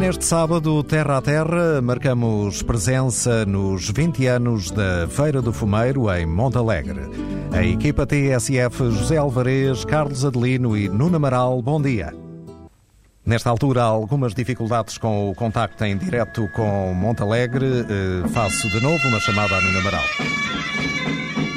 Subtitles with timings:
[0.00, 6.24] neste sábado, Terra a Terra, marcamos presença nos 20 anos da Feira do Fumeiro em
[6.24, 7.02] Montalegre.
[7.52, 12.14] A equipa TSF José Alvarez, Carlos Adelino e Nuno Amaral, bom dia.
[13.26, 17.66] Nesta altura há algumas dificuldades com o contacto em direto com Montalegre.
[17.66, 20.04] Eh, faço de novo uma chamada a Nuno Amaral.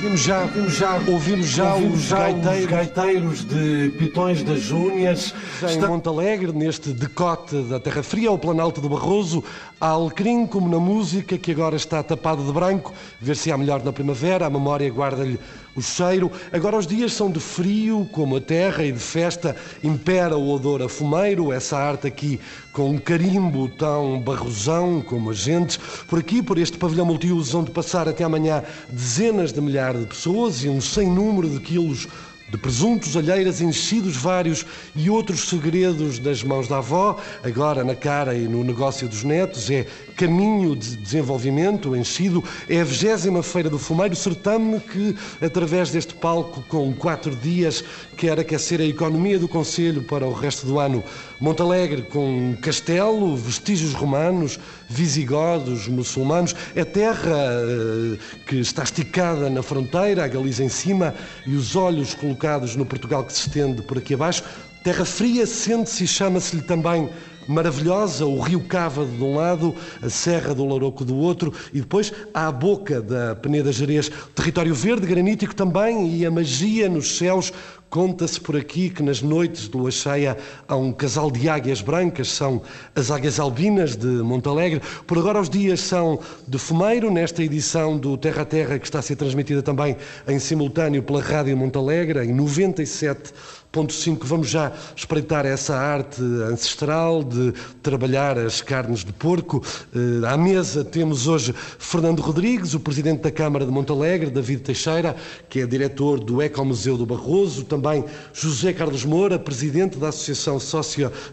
[0.03, 2.65] Ouvimos já, ouvimos já, ouvimos já, ouvimos os, já gaiteiros.
[2.65, 5.33] os gaiteiros de Pitões das Júnias.
[5.61, 5.87] Em Está...
[5.87, 9.41] Montalegre, neste decote da Terra Fria, ao Planalto do Barroso,
[9.79, 12.91] há alecrim como na música, que agora está tapado de branco.
[13.21, 15.39] Ver se há melhor na primavera, a memória guarda-lhe
[15.75, 16.31] o cheiro.
[16.51, 20.81] Agora os dias são de frio, como a terra, e de festa impera o odor
[20.81, 22.39] a fumeiro, essa arte aqui
[22.71, 25.79] com um carimbo tão barrosão como a gente.
[26.07, 30.63] Por aqui, por este pavilhão multiuso, onde passar até amanhã dezenas de milhares de pessoas
[30.63, 32.07] e um sem número de quilos
[32.53, 34.63] de presuntos, alheiras, enchidos vários
[34.95, 39.71] e outros segredos das mãos da avó, agora na cara e no negócio dos netos,
[39.71, 46.13] é caminho de desenvolvimento, enchido, é a vigésima Feira do Fumeiro, certame que, através deste
[46.13, 47.83] palco, com quatro dias,
[48.17, 51.03] quer aquecer a economia do Conselho para o resto do ano.
[51.39, 60.23] Montalegre, com castelo, vestígios romanos, visigodos, muçulmanos, é terra uh, que está esticada na fronteira,
[60.23, 61.13] a Galiza em cima,
[61.45, 64.43] e os olhos colocados no Portugal que se estende por aqui abaixo.
[64.83, 67.09] Terra fria sente-se e chama-se-lhe também
[67.47, 72.13] maravilhosa, o rio Cava de um lado, a Serra do Louroco do outro, e depois
[72.33, 77.53] a boca da Peneda Jerez, território verde, granítico também, e a magia nos céus.
[77.89, 80.35] Conta-se por aqui que nas noites de lua cheia
[80.67, 82.59] há um casal de águias brancas, são
[82.95, 84.81] as águias albinas de Montalegre.
[85.05, 88.97] Por agora os dias são de fumeiro, nesta edição do Terra a Terra, que está
[88.97, 89.95] a ser transmitida também
[90.27, 93.31] em simultâneo pela Rádio Montalegre, em 97
[93.73, 99.63] Ponto 5, vamos já espreitar essa arte ancestral de trabalhar as carnes de porco.
[99.95, 105.15] Eh, à mesa temos hoje Fernando Rodrigues, o presidente da Câmara de Montalegre, David Teixeira,
[105.49, 110.59] que é diretor do Ecomuseu do Barroso, também José Carlos Moura, presidente da Associação,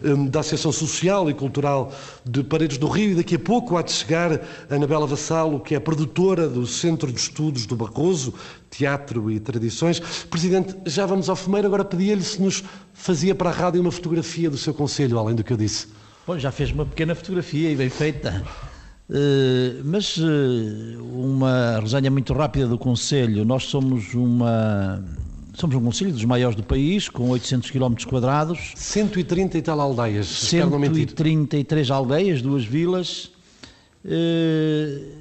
[0.03, 1.93] eh, da Associação Social e Cultural
[2.25, 5.79] de Paredes do Rio, e daqui a pouco há de chegar Anabela Vassalo, que é
[5.79, 8.33] produtora do Centro de Estudos do Barroso,
[8.71, 9.99] Teatro e Tradições.
[9.99, 14.49] Presidente, já vamos ao fumeiro, agora pedia-lhe se nos fazia para a rádio uma fotografia
[14.49, 15.87] do seu conselho, além do que eu disse.
[16.25, 18.43] Pois, já fez uma pequena fotografia e bem feita.
[19.09, 20.23] Uh, mas uh,
[21.13, 23.43] uma resenha muito rápida do Conselho.
[23.43, 25.03] Nós somos uma
[25.53, 28.71] somos um conselho dos maiores do país, com 800 km quadrados.
[28.77, 30.27] 130 e tal aldeias.
[30.27, 33.31] 133 aldeias, duas vilas.
[34.05, 35.20] Uh,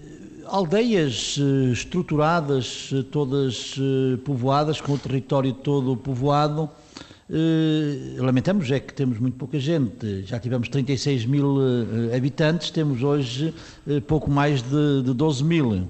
[0.50, 3.76] aldeias uh, estruturadas, todas
[4.24, 6.68] povoadas, com o território todo povoado
[8.18, 10.24] lamentamos é que temos muito pouca gente.
[10.24, 11.58] Já tivemos 36 mil
[12.12, 13.54] habitantes, temos hoje
[14.08, 15.88] pouco mais de 12 mil.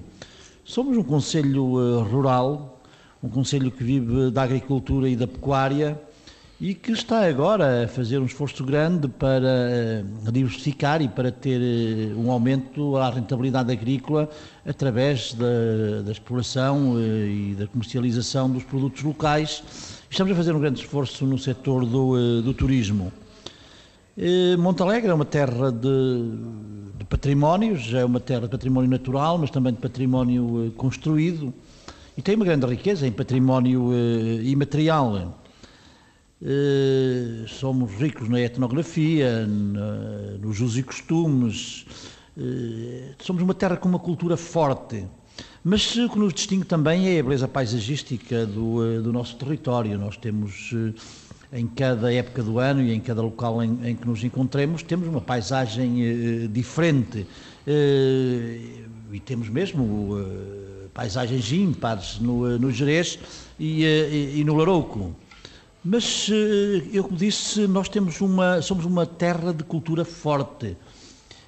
[0.63, 2.79] Somos um conselho rural,
[3.23, 5.99] um conselho que vive da agricultura e da pecuária
[6.61, 11.59] e que está agora a fazer um esforço grande para diversificar e para ter
[12.15, 14.29] um aumento à rentabilidade agrícola
[14.65, 19.63] através da, da exploração e da comercialização dos produtos locais
[20.11, 23.13] Estamos a fazer um grande esforço no setor do, eh, do turismo.
[24.17, 25.87] Eh, Montalegre é uma terra de,
[26.97, 31.53] de patrimónios, é uma terra de património natural, mas também de património eh, construído
[32.17, 33.89] e tem uma grande riqueza em património
[34.43, 35.40] imaterial.
[37.47, 41.85] Somos ricos na etnografia, nos usos e costumes.
[43.19, 45.05] Somos uma terra com uma cultura forte.
[45.63, 49.97] Mas o que nos distingue também é a beleza paisagística do, eh, do nosso território.
[49.97, 50.71] Nós temos,
[51.53, 54.81] eh, em cada época do ano e em cada local em, em que nos encontremos,
[54.81, 57.27] temos uma paisagem eh, diferente.
[57.67, 60.17] e temos mesmo
[60.93, 63.19] paisagens ímpares no, no Jerez
[63.59, 65.13] e, e, e no Larouco.
[65.83, 66.29] Mas,
[66.93, 70.77] eu como disse, nós temos uma, somos uma terra de cultura forte.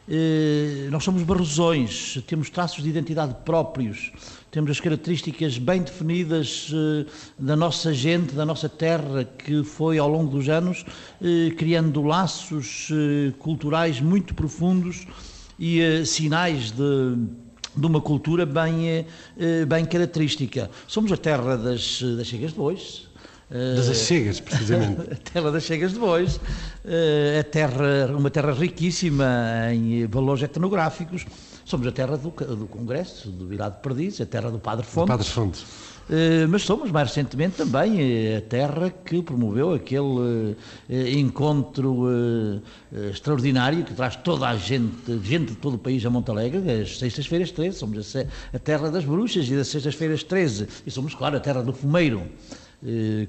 [0.10, 4.12] Eh, nós somos barrosões, temos traços de identidade próprios,
[4.52, 7.06] temos as características bem definidas eh,
[7.40, 10.84] da nossa gente, da nossa terra, que foi ao longo dos anos
[11.22, 12.90] eh, criando laços
[13.40, 15.08] culturais muito profundos
[15.58, 17.16] e sinais de,
[17.78, 19.06] de uma cultura bem,
[19.68, 20.70] bem característica.
[20.88, 23.08] Somos a terra das, das chegas de bois,
[23.50, 25.02] Das Achegas, precisamente.
[25.14, 26.40] a terra das Chegas de Bois,
[27.40, 29.26] a terra, uma terra riquíssima
[29.72, 31.26] em valores etnográficos.
[31.66, 35.08] Somos a terra do, do Congresso, do Virado Perdiz, a terra do Padre Fontes.
[35.08, 35.62] Padre Fontes.
[36.10, 40.58] Uh, mas somos mais recentemente também a terra que promoveu aquele
[41.18, 42.62] encontro
[43.10, 47.52] extraordinário que traz toda a gente, gente de todo o país a Montalegre, as sextas-feiras
[47.52, 51.40] 13, somos a, a, terra das bruxas e das sextas-feiras 13, e somos, claro, a
[51.40, 52.24] terra do fumeiro.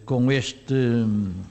[0.04, 0.74] Com este,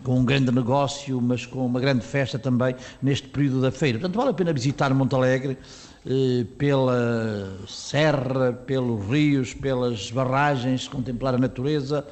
[0.03, 3.97] com um grande negócio, mas com uma grande festa também neste período da feira.
[3.97, 5.57] Portanto, vale a pena visitar Montalegre,
[6.05, 12.05] eh, pela serra, pelos rios, pelas barragens, contemplar a natureza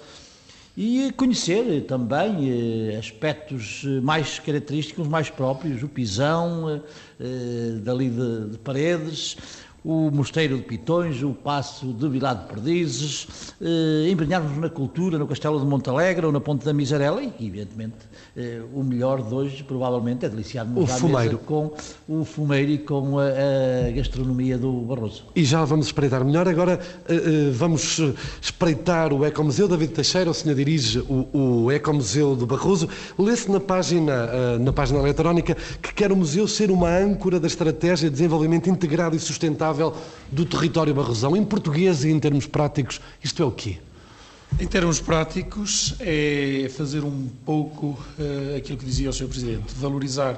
[0.77, 6.81] e conhecer também eh, aspectos eh, mais característicos, mais próprios, o pisão
[7.83, 9.37] dali de, de Paredes,
[9.83, 13.27] o Mosteiro de Pitões, o Passo de Vilar de Perdizes,
[13.59, 17.95] eh, embrenharmos na cultura, no Castelo de Montalegre ou na Ponte da Misarela e, evidentemente,
[18.37, 21.39] eh, o melhor de hoje provavelmente é deliciar-nos à fumeiro.
[21.39, 21.73] com
[22.07, 23.23] o fumeiro e com a,
[23.87, 25.25] a, gastronomia do Barroso.
[25.35, 26.47] E já vamos espreitar melhor.
[26.47, 26.79] Agora
[27.09, 27.99] eh, eh vamos
[28.39, 29.67] espreitar o Ecomuseu.
[29.67, 32.87] David Teixeira, o senhor dirige o, o Ecomuseu do Barroso.
[33.17, 37.47] Lê-se na página, eh, na página eletrónica que quer o museu ser uma âncora da
[37.47, 39.70] estratégia de desenvolvimento integrado e sustentável
[40.31, 43.77] do território barrosão, em português e em termos práticos, isto é o quê?
[44.59, 49.27] Em termos práticos, é fazer um pouco uh, aquilo que dizia o Sr.
[49.27, 50.35] Presidente, valorizar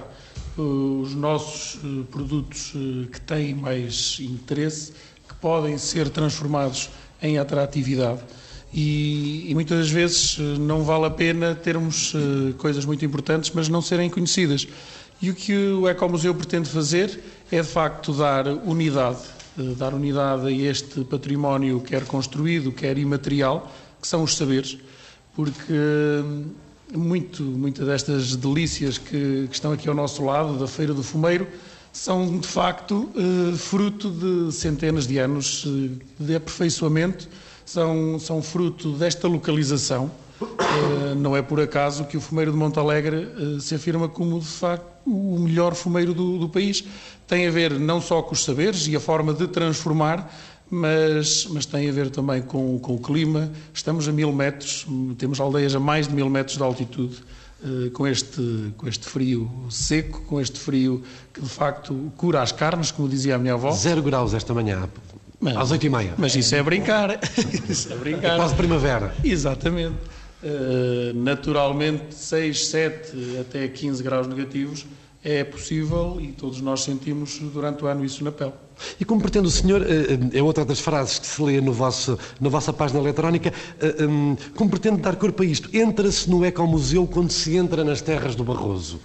[0.58, 2.74] uh, os nossos uh, produtos
[3.12, 4.94] que têm mais interesse,
[5.28, 6.90] que podem ser transformados
[7.22, 8.22] em atratividade.
[8.72, 12.12] E, e, muitas das vezes não vale a pena termos
[12.58, 14.68] coisas muito importantes, mas não serem conhecidas.
[15.24, 17.18] E o que o Ecomuseu pretende fazer
[17.50, 19.22] é, de facto, dar unidade,
[19.58, 23.72] eh, dar unidade a este património, quer construído, quer imaterial,
[24.02, 24.78] que são os saberes,
[25.34, 26.48] porque hum,
[26.94, 31.48] muito, muitas destas delícias que, que estão aqui ao nosso lado, da Feira do Fumeiro,
[31.94, 37.30] são de facto eh, fruto de centenas de anos eh, de aperfeiçoamento,
[37.66, 40.12] são, são fruto desta localização.
[40.12, 40.23] eh,
[41.18, 44.86] não é por acaso que o fumeiro de Montalegre uh, se afirma como, de facto,
[45.06, 46.84] o melhor fumeiro do, do, país.
[47.28, 50.34] Tem a ver não só com os saberes e a forma de transformar,
[50.70, 53.52] mas, mas tem a ver também com, com o clima.
[53.74, 54.86] Estamos a mil metros,
[55.18, 57.18] temos aldeias a mais de mil metros de altitude.
[57.64, 61.02] Uh, com, este, com este frio seco, com este frio
[61.34, 63.72] que de facto cura as carnes, como dizia a minha avó.
[63.72, 64.90] Zero graus esta manhã,
[65.44, 66.14] mas, às oito e meia.
[66.18, 67.20] Mas isso é brincar.
[67.70, 68.34] isso é brincar.
[68.34, 69.14] É quase primavera.
[69.24, 69.96] Exatamente.
[70.46, 74.86] Eh, naturalmente 6, 7 até 15 graus negativos
[75.24, 78.52] é possível e todos nós sentimos durante o ano isso na pele.
[79.00, 81.72] E como pretende o senhor, eh, eh, é outra das frases que se lê no
[81.72, 83.54] vosso, na vossa página eletrónica,
[84.54, 85.70] como pretende dar corpo a isto?
[85.74, 89.00] Entra-se no Ecomuseu quando se entra nas terras do Barroso.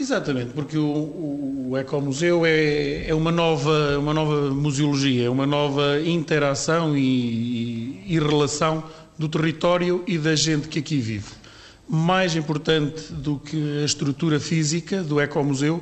[0.00, 5.46] Exatamente, porque o, o, o Ecomuseu é, é uma, nova, uma nova museologia, é uma
[5.46, 8.82] nova interação e, e, e relação
[9.22, 11.30] do território e da gente que aqui vive.
[11.88, 15.80] Mais importante do que a estrutura física do Ecomuseu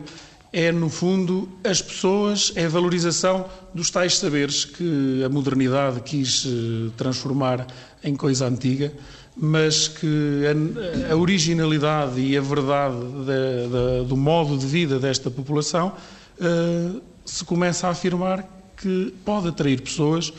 [0.52, 6.44] é, no fundo, as pessoas, é a valorização dos tais saberes que a modernidade quis
[6.44, 7.66] eh, transformar
[8.02, 8.92] em coisa antiga,
[9.36, 10.42] mas que
[11.10, 12.96] a, originalidade e a verdade
[14.06, 15.94] do modo de vida desta população
[16.40, 18.44] uh, se começa a afirmar
[18.76, 20.32] que pode atrair pessoas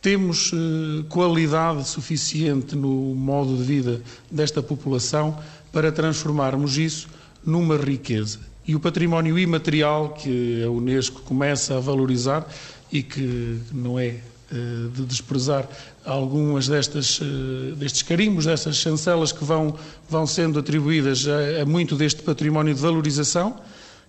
[0.00, 5.38] temos eh, qualidade suficiente no modo de vida desta população
[5.72, 7.08] para transformarmos isso
[7.44, 8.40] numa riqueza.
[8.66, 12.46] E o património imaterial que a Unesco começa a valorizar
[12.92, 14.16] e que não é
[14.50, 15.68] eh, de desprezar
[16.04, 19.74] algumas destas, eh, destes carimbos, destas chancelas que vão,
[20.08, 23.60] vão sendo atribuídas a, a muito deste património de valorização,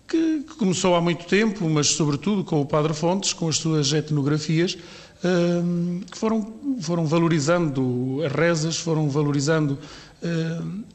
[0.08, 3.92] que, que, começou há muito tempo, mas sobretudo com o Padre Fontes, com as suas
[3.92, 4.78] etnografias,
[6.10, 9.78] que foram, foram valorizando as rezas, foram valorizando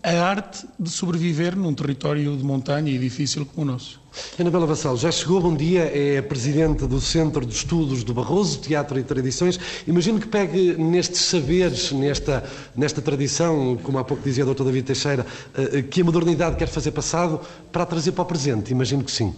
[0.02, 4.00] a arte de sobreviver num território de montanha e difícil como o nosso.
[4.38, 8.98] Anabela Vassal, já chegou, bom dia, é presidente do Centro de Estudos do Barroso, Teatro
[8.98, 9.58] e Tradições.
[9.86, 12.44] Imagino que pegue nestes saberes, nesta,
[12.76, 14.64] nesta tradição, como há pouco dizia o Dr.
[14.64, 17.40] David Teixeira, eh, que a modernidade quer fazer passado
[17.72, 18.70] para trazer para o presente.
[18.70, 19.34] Imagino que sim.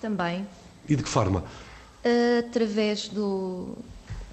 [0.00, 0.46] Também.
[0.88, 1.44] E de que forma?
[2.38, 3.76] Através do,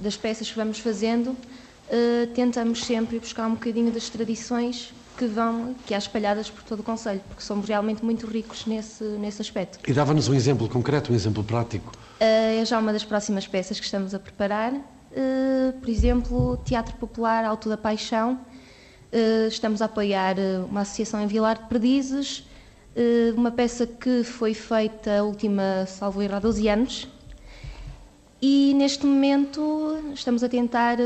[0.03, 5.75] das peças que vamos fazendo, uh, tentamos sempre buscar um bocadinho das tradições que vão,
[5.85, 9.79] que há espalhadas por todo o Conselho, porque somos realmente muito ricos nesse, nesse aspecto.
[9.89, 11.91] E dava-nos um exemplo concreto, um exemplo prático?
[12.19, 14.73] Uh, é já uma das próximas peças que estamos a preparar.
[14.73, 18.39] Uh, por exemplo, Teatro Popular Alto da Paixão,
[19.47, 22.43] Estamos a apoiar uma associação em Vilar de Perdizes,
[23.37, 27.07] uma peça que foi feita a última, salvo erro, há 12 anos.
[28.45, 30.97] E neste momento estamos a tentar,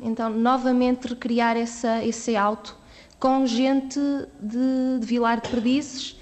[0.00, 2.76] então, novamente recriar essa, esse alto
[3.18, 3.98] com gente
[4.40, 6.16] de, de Vilar de Perdizes,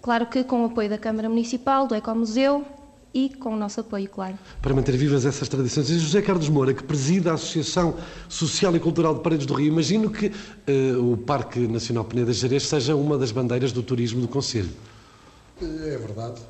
[0.00, 2.64] claro que com o apoio da Câmara Municipal, do Ecomuseu
[3.12, 4.38] e com o nosso apoio, claro.
[4.60, 5.90] Para manter vivas essas tradições.
[5.90, 7.96] E José Carlos Moura, que preside a Associação
[8.28, 12.62] Social e Cultural de Paredes do Rio, imagino que uh, o Parque Nacional Peneda Gerês
[12.62, 14.70] seja uma das bandeiras do turismo do Conselho.
[15.60, 16.40] É verdade.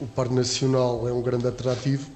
[0.00, 2.06] O Parque Nacional é um grande atrativo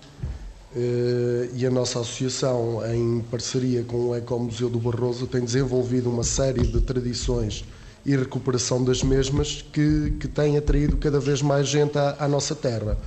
[1.54, 6.66] e a nossa associação, em parceria com o Ecomuseu do Barroso, tem desenvolvido uma série
[6.66, 7.64] de tradições
[8.04, 12.54] e recuperação das mesmas que, que têm atraído cada vez mais gente à, à nossa
[12.54, 12.98] terra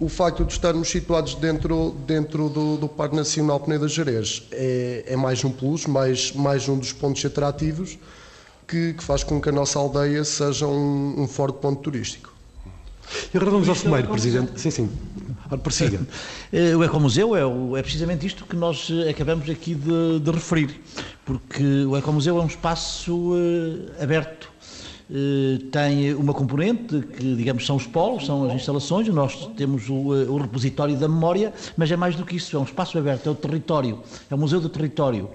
[0.00, 5.16] o facto de estarmos situados dentro, dentro do, do Parque Nacional Peneda Jerez é, é,
[5.16, 7.98] mais um plus, mais, mais um dos pontos atrativos
[8.66, 12.32] que, que faz com que a nossa aldeia seja um, um forte ponto turístico.
[13.32, 14.60] E agora vamos ao Fumeiro, Presidente.
[14.60, 14.90] Sim, sim.
[15.62, 16.00] Persiga.
[16.52, 20.78] Eh, o Ecomuseu é, é precisamente isto que nós eh, acabamos aqui de, de referir,
[21.24, 24.50] porque o Ecomuseu é um espaço uh, aberto
[25.10, 29.94] eh, tem uma componente que, digamos, são os polos, são as instalações, nós temos o,
[29.94, 33.32] o, repositório da memória, mas é mais do que isso, é um espaço aberto, é
[33.32, 34.00] o território,
[34.30, 35.30] é o museu do território.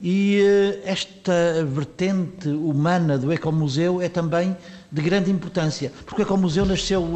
[0.00, 4.54] E eh, esta vertente humana do Ecomuseu é também
[4.90, 7.06] de grande importância, porque o Ecomuseu nasceu,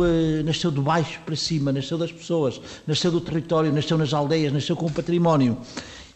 [0.44, 4.76] nasceu de baixo para cima, nasceu das pessoas, nasceu do território, nasceu nas aldeias, nasceu
[4.76, 5.56] com o património.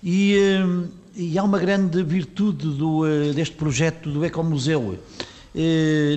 [0.04, 0.36] E,
[1.14, 4.98] e há uma grande virtude do, deste projeto do Ecomuseu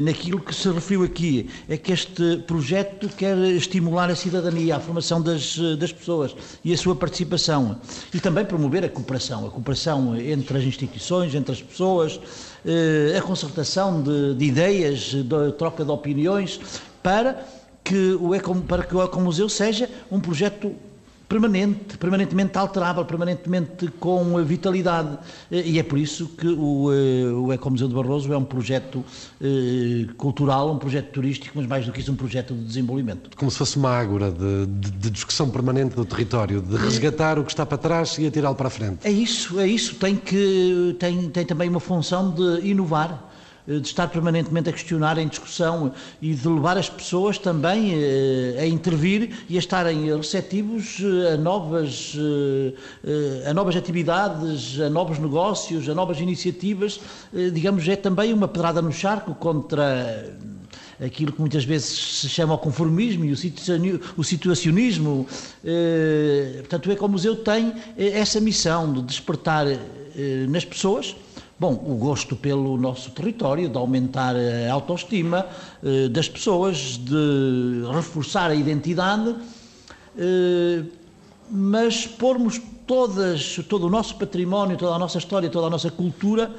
[0.01, 5.21] naquilo que se referiu aqui, é que este projeto quer estimular a cidadania, a formação
[5.21, 7.79] das, das pessoas e a sua participação
[8.13, 12.19] e também promover a cooperação, a cooperação entre as instituições, entre as pessoas,
[13.17, 16.59] a concertação de, de ideias, de troca de opiniões
[17.01, 17.43] para
[17.83, 18.31] que o
[18.67, 20.75] para que o Ecomuseu seja um projeto
[21.29, 25.19] permanente, permanentemente alterável, permanentemente com vitalidade.
[25.51, 29.05] E é por isso que o, eh, o Ecomuseu de Barroso é um projeto
[29.39, 33.29] eh, cultural, um projeto turístico, mas mais do que isso, um projeto de desenvolvimento.
[33.37, 37.43] Como se fosse uma ágora de, de, de discussão permanente do território, de resgatar o
[37.43, 38.97] que está para trás e atirá-lo para a frente.
[39.03, 39.95] É isso, é isso.
[39.95, 43.28] Tem, que, tem, tem também uma função de inovar
[43.77, 48.65] de estar permanentemente a questionar, em discussão e de levar as pessoas também eh, a
[48.65, 52.17] intervir e a estarem receptivos eh, a novas,
[53.05, 56.99] eh, a novas atividades, a novos negócios, a novas iniciativas.
[57.53, 60.35] Digamos, é também uma pedrada no charco contra
[60.99, 65.27] aquilo que muitas vezes se chama o conformismo e o situacionismo.
[66.59, 69.65] Portanto, o Ecomuseu tem essa missão de despertar
[70.49, 71.15] nas pessoas
[71.59, 75.45] Bom, o gosto pelo nosso território, de aumentar a autoestima
[75.83, 79.35] eh, das pessoas, de reforçar a identidade,
[80.17, 80.83] eh,
[81.51, 86.49] mas pormos todas, todo o nosso património, toda a nossa história, toda a nossa cultura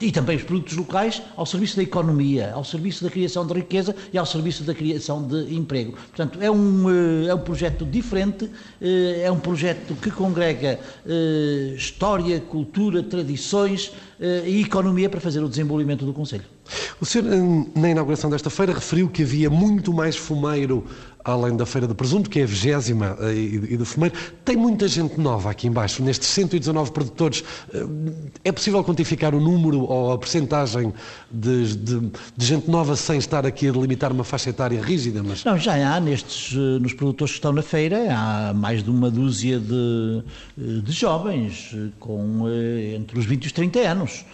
[0.00, 3.94] e também os produtos locais ao serviço da economia, ao serviço da criação de riqueza
[4.12, 5.92] e ao serviço da criação de emprego.
[5.92, 10.78] Portanto, é um, eh, é um projeto diferente, eh, é um projeto que congrega
[11.76, 13.92] história, cultura, tradições
[14.46, 16.44] e economia para fazer o desenvolvimento do Conselho.
[17.00, 17.26] O senhor,
[17.74, 20.84] na inauguração desta feira, referiu que havia muito mais fumeiro
[21.26, 24.14] além da Feira do Presunto, que é a vigésima e do fumeiro.
[24.44, 27.42] Tem muita gente nova aqui embaixo, nestes 119 produtores.
[28.44, 30.92] É possível quantificar o número ou a percentagem
[31.30, 32.00] de, de,
[32.36, 35.22] de, gente nova sem estar aqui a delimitar uma faixa etária rígida?
[35.22, 35.44] Mas...
[35.44, 39.10] Não, já há nestes, eh, nos produtores que estão na feira, há mais de uma
[39.10, 40.22] dúzia de,
[40.58, 42.46] eh, de jovens eh, com
[42.94, 44.24] entre os 20 e os 30 anos.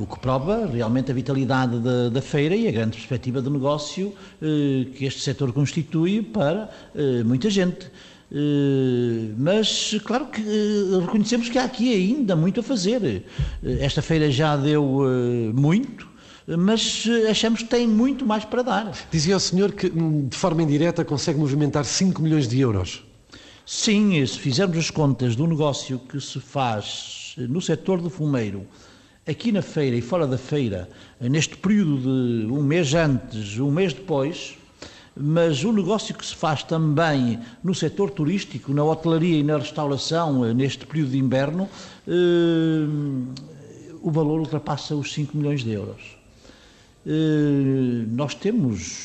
[0.00, 4.14] O que prova realmente a vitalidade da, da, feira e a grande perspectiva de negócio
[4.40, 6.70] que este setor constitui para
[7.24, 7.90] muita gente.
[8.32, 13.24] Eh, mas, claro que eh, reconhecemos que há aqui ainda muito a fazer.
[13.62, 15.02] Eh, esta feira já deu
[15.54, 16.08] muito,
[16.46, 18.92] mas achamos que tem muito mais para dar.
[19.10, 23.04] Dizia o senhor que, hum, de forma indireta, consegue movimentar 5 milhões de euros.
[23.66, 28.66] Sim, se fizermos as contas do negócio que se faz no setor do fumeiro,
[29.30, 30.88] aqui na feira e fora da feira,
[31.20, 31.98] neste período
[32.46, 34.58] de um mês antes, um mês depois,
[35.16, 40.44] mas o negócio que se faz também no setor turístico, na hotelaria e na restauração
[40.44, 41.68] eh, neste período de inverno,
[42.08, 42.86] eh,
[44.02, 46.16] o valor ultrapassa os 5 milhões de euros.
[47.06, 49.04] Eh, nós temos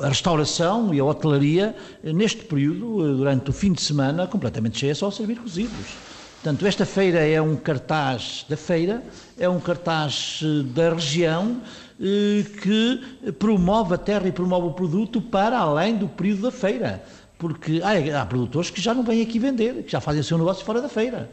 [0.00, 5.08] a restauração e a hotelaria neste período, durante o fim de semana, completamente cheia só
[5.08, 6.15] a servir cozidos.
[6.36, 9.02] Portanto, esta feira é um cartaz da feira,
[9.38, 11.60] é um cartaz eh, da região
[12.00, 17.02] eh, que promove a terra e promove o produto para além do período da feira.
[17.38, 20.38] Porque há, há produtores que já não vêm aqui vender, que já fazem o seu
[20.38, 21.28] negócio fora da feira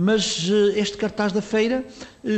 [0.00, 1.84] mas eh, este cartaz da feira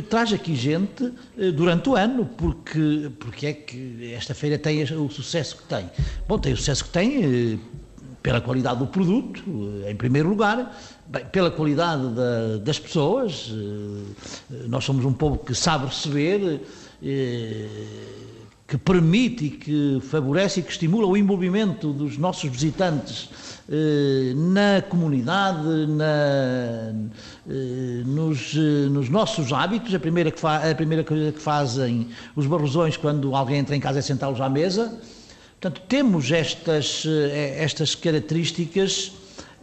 [0.08, 1.12] traz aqui gente
[1.54, 5.90] durante o ano, porque, porque é que esta feira tem o sucesso que tem.
[6.26, 7.60] Bom, tem o sucesso que tem
[8.22, 9.42] pela qualidade do produto,
[9.88, 13.52] em primeiro lugar, bem, pela qualidade da, das pessoas.
[14.68, 16.60] Nós somos um povo que sabe receber
[18.70, 23.28] que permite e que favorece e que estimula o envolvimento dos nossos visitantes
[23.68, 26.94] eh, na comunidade, na,
[27.48, 29.92] eh, nos, eh, nos, nossos hábitos.
[29.92, 33.98] A primeira, que a primeira coisa que fazem os barrosões quando alguém entra em casa
[33.98, 35.00] é sentá-los à mesa.
[35.60, 37.04] Portanto, temos estas,
[37.56, 39.12] estas características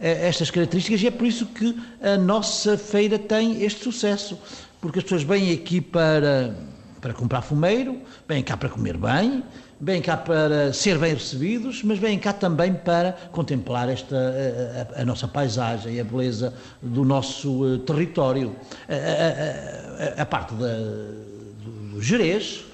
[0.00, 4.38] estas características e é por isso que a nossa feira tem este sucesso,
[4.80, 6.54] porque as pessoas vêm aqui para
[7.00, 9.42] para comprar fumeiro, vêm cá para comer bem,
[9.80, 15.02] vêm cá para ser bem recebidos, mas vêm cá também para contemplar esta, a, a,
[15.02, 16.52] a nossa paisagem e a beleza
[16.82, 18.54] do nosso território.
[18.88, 22.67] A, a parte da, do, do Jerez, eh,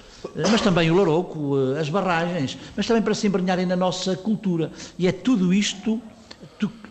[0.49, 4.71] mas também o Larouco, eh, as barragens, mas também para se embrenharem na nossa cultura.
[4.97, 6.01] E é tudo isto,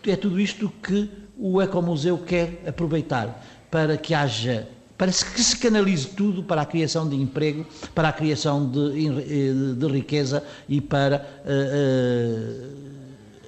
[0.05, 6.07] é tudo isto que o Ecomuseu quer aproveitar para que haja para que se canalize
[6.07, 11.43] tudo para a criação de emprego, para a criação de, eh, de riqueza e para
[11.45, 11.49] uh,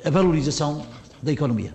[0.03, 0.85] uh, a valorização
[1.23, 1.73] da economia.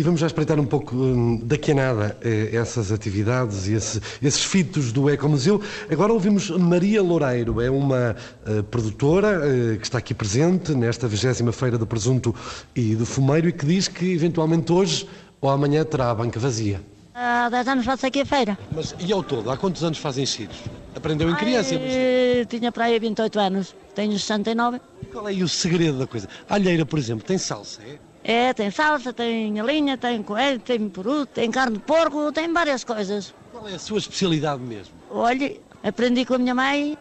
[0.00, 4.42] E vamos já espreitar um pouco hum, daqui a nada essas atividades e esse, esses
[4.42, 5.60] fitos do Ecomuseu.
[5.90, 8.16] Agora ouvimos Maria Loureiro, é uma
[8.46, 12.34] uh, produtora uh, que está aqui presente nesta 20 Feira do Presunto
[12.74, 15.06] e do Fumeiro e que diz que eventualmente hoje
[15.38, 16.80] ou amanhã terá a banca vazia.
[17.14, 18.58] Há 10 anos faço aqui a feira.
[18.72, 20.56] Mas e ao todo, há quantos anos fazem enchidos?
[20.96, 21.74] Aprendeu em criança?
[21.74, 24.80] Ai, tinha para aí 28 anos, tenho 69.
[25.12, 26.26] Qual é o segredo da coisa?
[26.48, 28.09] A alheira, por exemplo, tem salsa, é?
[28.22, 32.84] É, tem salsa, tem linha, tem coelho, tem peru, tem carne de porco, tem várias
[32.84, 33.34] coisas.
[33.50, 34.94] Qual é a sua especialidade mesmo?
[35.10, 36.98] Olha, aprendi com a minha mãe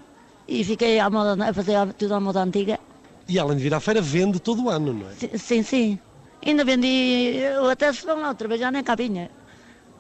[0.48, 2.80] e fiquei a, moda, a fazer tudo à moda antiga.
[3.28, 5.38] E além de vir à feira, vende todo o ano, não é?
[5.38, 6.00] Sim, sim.
[6.46, 9.30] Ainda vendi, eu até se vão lá trabalhar nem cabinha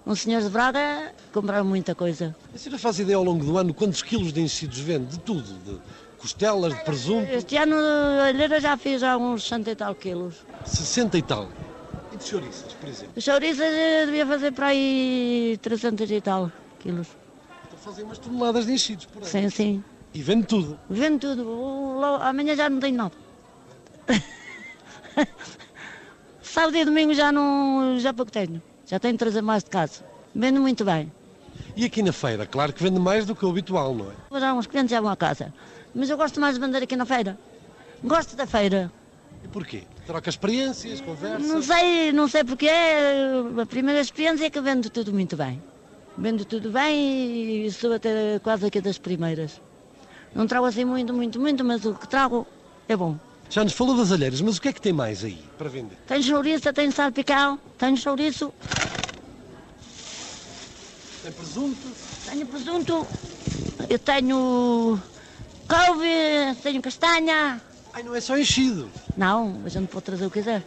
[0.09, 2.35] um senhor de Braga comprava muita coisa.
[2.53, 5.05] A senhora faz ideia ao longo do ano quantos quilos de enchidos vende?
[5.05, 5.43] De tudo?
[5.43, 5.79] De
[6.19, 7.31] costelas, de presunto?
[7.31, 7.75] Este ano
[8.23, 10.35] a Ilheira já fiz há uns 60 e tal quilos.
[10.65, 11.49] 60 e tal?
[12.13, 13.13] E de chouriças, por exemplo?
[13.15, 13.67] De chouriças
[14.05, 17.07] devia fazer para aí 300 e tal quilos.
[17.67, 19.29] Então fazem umas toneladas de enchidos por aí?
[19.29, 19.83] Sim, sim.
[20.13, 20.79] E vende tudo?
[20.89, 22.03] Vende tudo.
[22.21, 23.13] Amanhã já não tenho nada.
[26.41, 28.61] Sábado e domingo já não já pouco tenho.
[28.85, 30.03] Já tenho de trazer mais de casa.
[30.33, 31.11] Vendo muito bem.
[31.75, 32.45] E aqui na feira?
[32.45, 34.39] Claro que vende mais do que o habitual, não é?
[34.39, 35.53] Já uns clientes já vão à casa.
[35.93, 37.37] Mas eu gosto mais de vender aqui na feira.
[38.03, 38.91] Gosto da feira.
[39.43, 39.83] E porquê?
[40.05, 41.47] Troca experiências, conversas?
[41.47, 42.69] Não sei, não sei porquê.
[43.61, 45.61] A primeira experiência é que vendo tudo muito bem.
[46.17, 49.61] Vendo tudo bem e sou até quase aqui das primeiras.
[50.35, 52.45] Não trago assim muito, muito, muito, mas o que trago
[52.87, 53.17] é bom.
[53.49, 55.97] Já nos falou das alheiras, mas o que é que tem mais aí para vender?
[56.05, 58.53] Tem chouriço, tem salpicão, tem chouriço.
[61.23, 61.87] Tem presunto?
[62.29, 63.07] Tenho presunto,
[63.89, 65.01] eu tenho
[65.69, 67.61] couve, tenho castanha.
[67.93, 68.89] Ai, não é só enchido?
[69.15, 70.63] Não, a gente pode trazer o que quiser.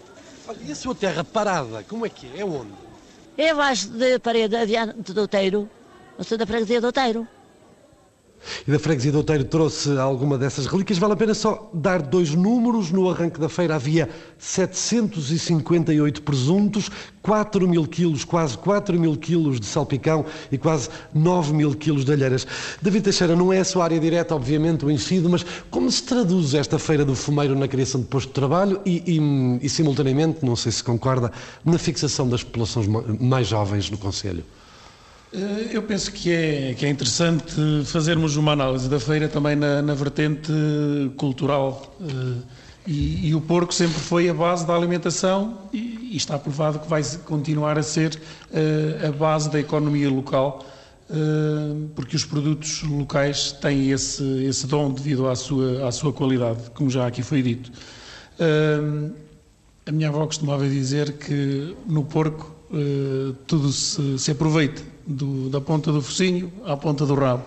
[0.47, 2.41] Olha, e a sua terra parada, como é que é?
[2.41, 2.73] É onde?
[3.37, 5.69] É abaixo da parede adiante do Outeiro.
[6.17, 7.27] Eu sou da freguesia do Outeiro
[8.67, 10.99] e da freguesia do Outeiro trouxe alguma dessas relíquias.
[10.99, 12.91] Vale a pena só dar dois números.
[12.91, 16.91] No arranque da feira havia 758 presuntos,
[17.23, 22.13] 4 mil quilos, quase 4 mil quilos de salpicão e quase 9 mil quilos de
[22.13, 22.47] alheiras.
[22.81, 26.55] David Teixeira, não é a sua área direta, obviamente, o enchido, mas como se traduz
[26.55, 30.57] esta feira do fumeiro na criação de posto de trabalho e, e, e simultaneamente, não
[30.57, 31.31] sei se concorda,
[31.65, 32.87] na fixação das populações
[33.21, 34.45] mais jovens no Conselho?
[35.33, 37.55] Eh, eu penso que é, que é interessante
[37.87, 40.53] fazermos uma análise da feira também na, na vertente
[41.17, 41.97] cultural.
[42.01, 46.81] Eh, e, e, o porco sempre foi a base da alimentação e, e está provado
[46.81, 50.67] que vai continuar a ser uh, a base da economia local,
[51.95, 56.91] porque os produtos locais têm esse, esse dom devido à sua, à sua qualidade, como
[56.91, 57.71] já aqui foi dito.
[59.87, 62.53] A minha avó costumava dizer que no porco
[63.47, 67.45] tudo se, se aproveita do, da ponta do focinho à ponta do rabo.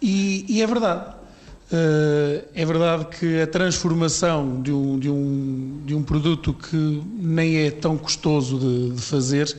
[0.00, 1.14] E, e é verdade.
[1.72, 7.58] Uh, é verdade que a transformação de um, de um, de um produto que nem
[7.58, 9.56] é tão custoso de, de fazer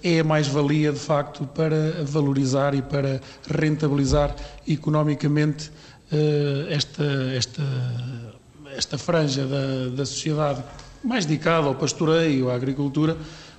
[0.00, 4.32] é a mais-valia, de facto, para valorizar e para rentabilizar
[4.64, 5.72] economicamente
[6.70, 7.62] esta, esta,
[8.76, 10.62] esta franja da, da sociedade
[11.02, 13.16] mais dedicada ao pastoreio, à agricultura,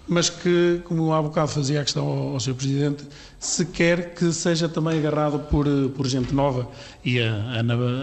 [0.09, 2.55] mas que, como há bocado fazia a questão ao, ao Sr.
[2.55, 3.03] Presidente,
[3.39, 6.67] se quer que seja também agarrado por, por gente nova.
[7.05, 7.59] E a, a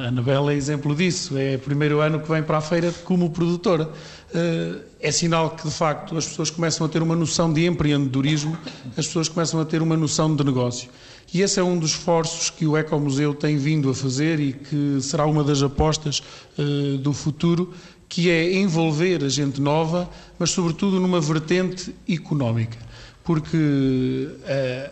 [0.08, 1.36] Anabela é exemplo disso.
[1.36, 3.90] É o primeiro ano que vem para a feira como produtora.
[4.34, 8.56] Eh, é sinal que, de facto, as pessoas começam a ter uma noção de empreendedorismo,
[8.96, 10.88] as pessoas começam a ter uma noção de negócio.
[11.32, 14.98] E esse é um dos esforços que o Ecomuseu tem vindo a fazer e que
[15.00, 16.22] será uma das apostas
[16.58, 17.72] uh, do futuro,
[18.08, 22.78] que é envolver a gente nova, mas sobretudo numa vertente económica,
[23.24, 24.90] porque a,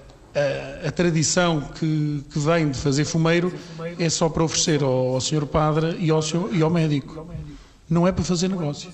[0.85, 3.53] a, a tradição que, que, vem de fazer fumeiro
[3.98, 6.20] é só para oferecer ao, ao senhor padre e ao,
[6.53, 7.27] e ao médico,
[7.88, 8.90] não é para fazer negócio.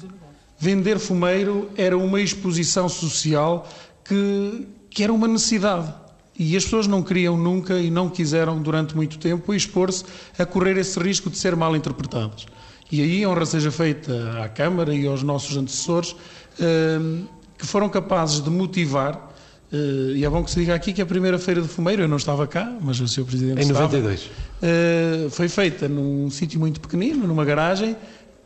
[0.59, 3.67] Vender fumeiro era uma exposição social
[4.05, 5.93] que, que era uma necessidade.
[6.39, 10.05] E as pessoas não queriam nunca e não quiseram durante muito tempo expor-se
[10.39, 12.47] a correr esse risco de ser mal interpretadas.
[12.91, 16.17] E aí honra seja feita à Câmara e aos nossos antecessores
[16.59, 17.25] ehm,
[17.57, 19.29] que foram capazes de motivar.
[19.73, 22.09] Uh, e é bom que se diga aqui que a primeira feira de fumeiro, eu
[22.09, 23.25] não estava cá, mas o Sr.
[23.25, 23.97] Presidente em estava.
[23.97, 24.25] Em 92.
[24.25, 27.97] Uh, foi feita num sítio muito pequenino, numa garagem,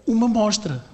[0.07, 0.85] uma mostra.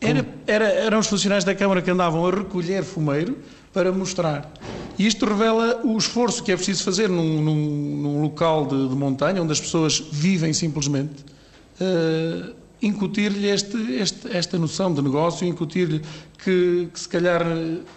[0.00, 3.38] Era, era, eram os funcionários da Câmara que andavam a recolher fumeiro
[3.72, 4.52] para mostrar.
[4.98, 7.54] E isto revela o esforço que é preciso fazer num, num,
[8.02, 11.24] num local de, de, montanha, onde as pessoas vivem simplesmente.
[11.80, 16.02] Uh, incutir-lhe este, este, esta noção de negócio, incutir-lhe
[16.42, 17.42] que, que, se calhar,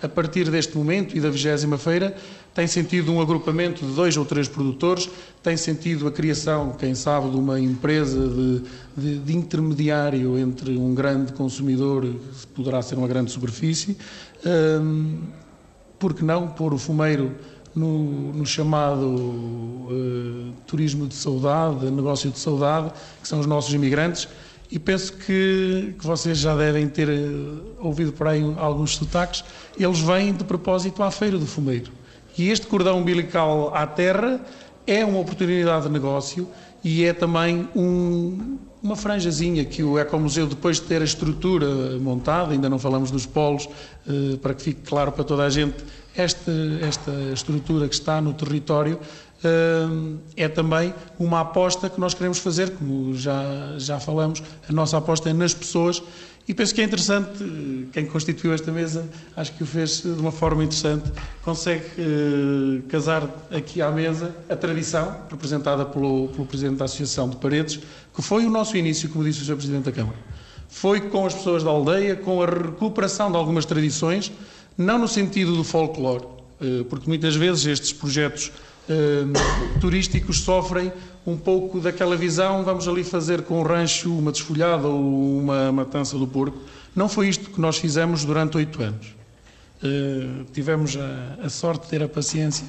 [0.02, 2.16] a partir deste momento e da vigésima feira,
[2.54, 5.10] tem sentido um agrupamento de dois ou três produtores,
[5.44, 8.62] tem sentido a criação, quem sabe, de uma empresa de,
[8.96, 13.98] de, de intermediário entre um grande consumidor, que poderá ser uma grande superfície,
[14.82, 15.20] hum,
[16.00, 17.36] porque não pôr o fumeiro
[17.76, 24.30] no, no chamado uh, turismo de saudade, negócio de saudade, que são os nossos imigrantes,
[24.76, 27.14] e penso que, que, vocês já devem ter eh,
[27.80, 29.42] ouvido por aí alguns sotaques.
[29.80, 31.94] Eles vêm de propósito à Feira do Fumeiro.
[32.38, 34.42] E este cordão umbilical à terra
[34.86, 36.50] é uma oportunidade de negócio
[36.84, 42.52] e é também um, uma franjazinha que o Ecomuseu, depois de ter a estrutura montada,
[42.52, 43.70] ainda não falamos dos polos,
[44.06, 45.86] eh, para que fique claro para toda a gente,
[46.18, 49.00] esta, esta estrutura que está no território
[50.36, 55.30] é também uma aposta que nós queremos fazer, como já, já falamos, a nossa aposta
[55.30, 56.02] é nas pessoas
[56.48, 57.44] e penso que é interessante,
[57.92, 63.28] quem constituiu esta mesa, acho que o fez de uma forma interessante, consegue uh, casar
[63.50, 67.80] aqui à mesa a tradição, representada pelo, pelo Presidente da Associação de Paredes,
[68.14, 69.56] que foi o nosso início, como disse o Sr.
[69.56, 70.20] Presidente da Câmara.
[70.70, 74.32] Foi com as pessoas da aldeia, com a recuperação de algumas tradições,
[74.78, 76.26] não no sentido do folclore,
[76.62, 78.52] uh, porque muitas vezes estes projetos
[79.80, 80.92] turísticos sofrem
[81.26, 86.18] um pouco daquela visão, vamos ali fazer com o rancho uma desfolhada ou uma matança
[86.18, 86.58] do porco.
[86.96, 89.08] Não foi isto que nós fizemos durante oito anos.
[89.84, 92.66] Uh, tivemos a, a, sorte de ter a paciência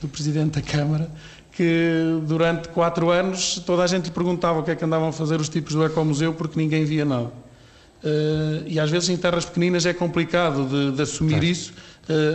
[0.00, 1.10] do Presidente da Câmara,
[1.50, 5.12] que durante quatro anos toda a gente lhe perguntava o que é que andavam a
[5.12, 7.32] fazer os tipos do Ecomuseu porque ninguém via nada.
[8.04, 11.46] Uh, e às vezes em terras pequeninas é complicado de, de assumir claro.
[11.46, 11.72] isso,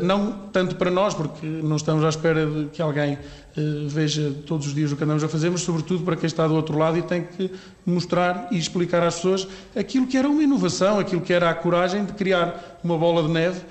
[0.01, 4.67] não tanto para nós, porque não estamos à espera de que alguém uh, veja todos
[4.67, 6.97] os dias o que andamos a fazer, mas sobretudo para quem está do outro lado
[6.97, 7.51] e tem que
[7.85, 12.03] mostrar e explicar às pessoas aquilo que era uma inovação, aquilo que era a coragem
[12.03, 13.61] de criar uma bola de neve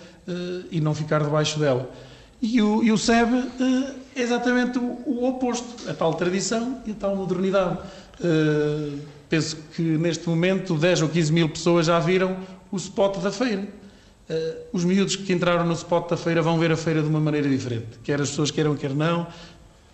[0.70, 1.90] e não ficar debaixo dela.
[2.40, 3.50] E o, e o SEB
[4.14, 7.78] é exatamente o, o, oposto, a tal tradição e a tal modernidade.
[9.28, 12.36] Penso que neste momento 10 ou 15 mil pessoas já viram
[12.70, 13.66] o spot da feira.
[14.28, 17.18] Uh, os miúdos que entraram no spot da feira vão ver a feira de uma
[17.18, 19.22] maneira diferente, quer as pessoas queiram, quer não.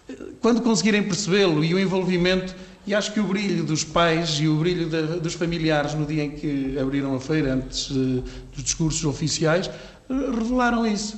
[0.09, 2.53] Uh, quando conseguirem percebê-lo e o envolvimento,
[2.85, 6.25] e acho que o brilho dos pais e o brilho da, dos familiares no dia
[6.25, 9.70] em que abriram a feira, antes uh, dos discursos oficiais,
[10.09, 11.16] revelaram isso.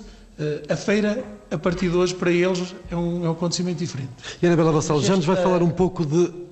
[0.69, 4.13] a feira, a partir de hoje, para eles, é um, é um acontecimento diferente.
[4.43, 6.46] E Ana Bela Bassal, já nos vai falar um pouco de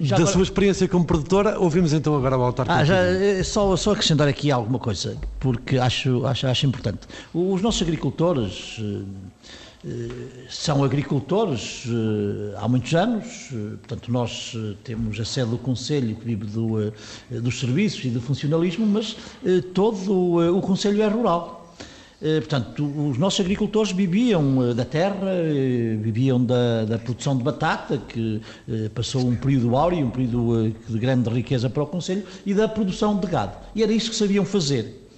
[0.00, 0.32] já da agora...
[0.32, 2.72] sua experiência como produtora, ouvimos então agora o autarca.
[2.72, 7.00] Ah, já, eh, só, só acrescentar aqui alguma coisa, porque acho, acho, acho importante.
[7.34, 11.84] Os nossos agricultores eh, eh, são agricultores
[12.56, 16.92] há muitos anos, portanto, nós temos a sede do Conselho que vive do,
[17.42, 19.16] dos serviços e do funcionalismo, mas
[19.74, 21.57] todo o Conselho é rural.
[22.20, 27.44] Eh, portanto, os nossos agricultores viviam eh, da terra, eh, viviam da, da produção de
[27.44, 28.40] batata, que
[28.94, 33.18] passou um período áureo, um período de grande riqueza para o Conselho, e da produção
[33.18, 33.56] de gado.
[33.74, 35.08] E era isso que sabiam fazer.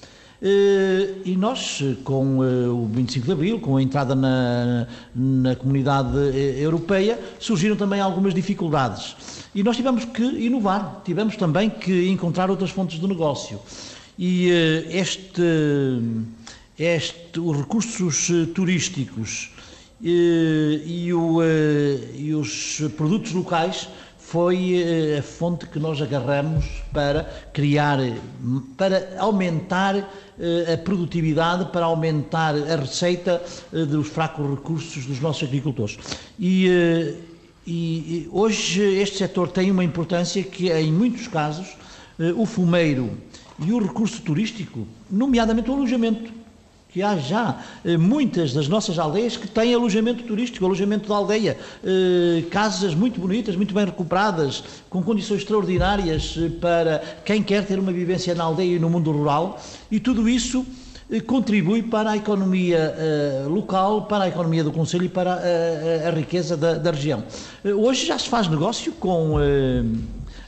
[0.42, 6.16] Eh, e nós, com eh, o 25 de Abril, com a entrada na, na comunidade
[6.34, 9.14] eh, europeia, surgiram também algumas dificuldades.
[9.54, 13.60] E nós tivemos que inovar, tivemos também que encontrar outras fontes de negócio.
[14.18, 14.48] E
[14.90, 15.42] este,
[16.80, 19.50] este, os recursos turísticos
[20.02, 21.40] e, o,
[22.16, 23.86] e os produtos locais
[24.30, 27.98] foi eh, a fonte que nós agarramos para criar,
[28.76, 29.96] para aumentar
[30.38, 35.98] eh, a produtividade, para aumentar a receita eh, dos fracos recursos dos nossos agricultores.
[36.38, 37.16] E,
[37.66, 41.76] e hoje este setor tem uma importância que, em muitos casos,
[42.36, 43.10] o fumeiro
[43.58, 46.39] e o recurso turístico, nomeadamente o alojamento,
[46.90, 51.56] que há já eh, muitas das nossas aldeias que têm alojamento turístico, alojamento da aldeia,
[51.84, 57.78] eh, casas muito bonitas, muito bem recuperadas, com condições extraordinárias eh, para quem quer ter
[57.78, 60.66] uma vivência na aldeia e no mundo rural, e tudo isso
[61.26, 62.94] contribui para a economia
[63.48, 65.40] local, para a economia do Conselho e para
[66.04, 67.24] a, a riqueza da, da, região.
[67.64, 69.34] hoje já se faz negócio com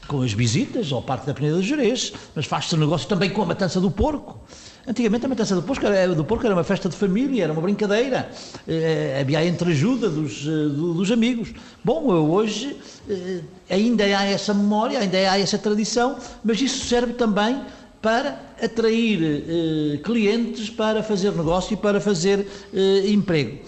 [0.07, 3.45] com as visitas ao Parque da Peneda de Jerez, mas faz-se negócio também com a
[3.45, 4.39] matança do porco.
[4.85, 7.61] Antigamente a matança do porco, era, do porco era uma festa de família, era uma
[7.61, 8.29] brincadeira,
[8.67, 11.53] eh, havia a entreajuda dos, eh, dos amigos.
[11.81, 12.75] Bom, hoje
[13.09, 17.61] eh, ainda há essa memória, ainda há essa tradição, mas isso serve também
[18.03, 23.59] para atrair eh, clientes, para fazer negócio e para fazer eh, emprego.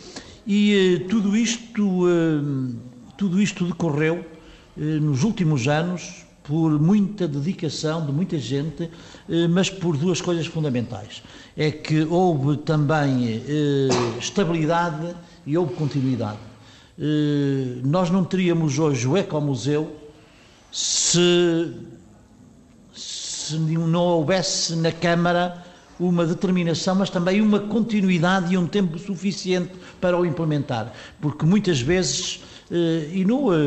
[0.46, 2.04] E eh, tudo isto,
[3.18, 4.26] tudo isto decorreu
[4.76, 8.90] nos últimos anos por muita dedicação de muita gente,
[9.30, 11.24] eh, mas por duas coisas fundamentais.
[11.58, 16.38] É que houve também eh, estabilidade e houve continuidade.
[17.00, 19.96] Eh, nós não teríamos hoje o Ecomuseu
[20.72, 21.74] se,
[22.94, 25.64] se não houvesse na Câmara
[26.00, 30.94] uma determinação, mas também uma continuidade e um tempo suficiente para o implementar.
[31.22, 33.58] Porque muitas vezes e no, eh,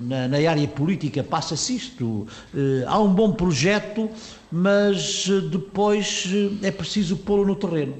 [0.00, 2.26] na, na área política passa-se isto.
[2.54, 4.08] Eh, há um bom projeto,
[4.50, 6.26] mas depois
[6.62, 7.96] é preciso pô-lo no terreno.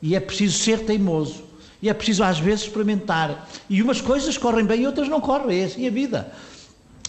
[0.00, 1.44] E é preciso ser teimoso.
[1.80, 3.48] E é preciso às vezes experimentar.
[3.70, 5.60] E umas coisas correm bem e outras não correm.
[5.60, 6.32] É assim a vida.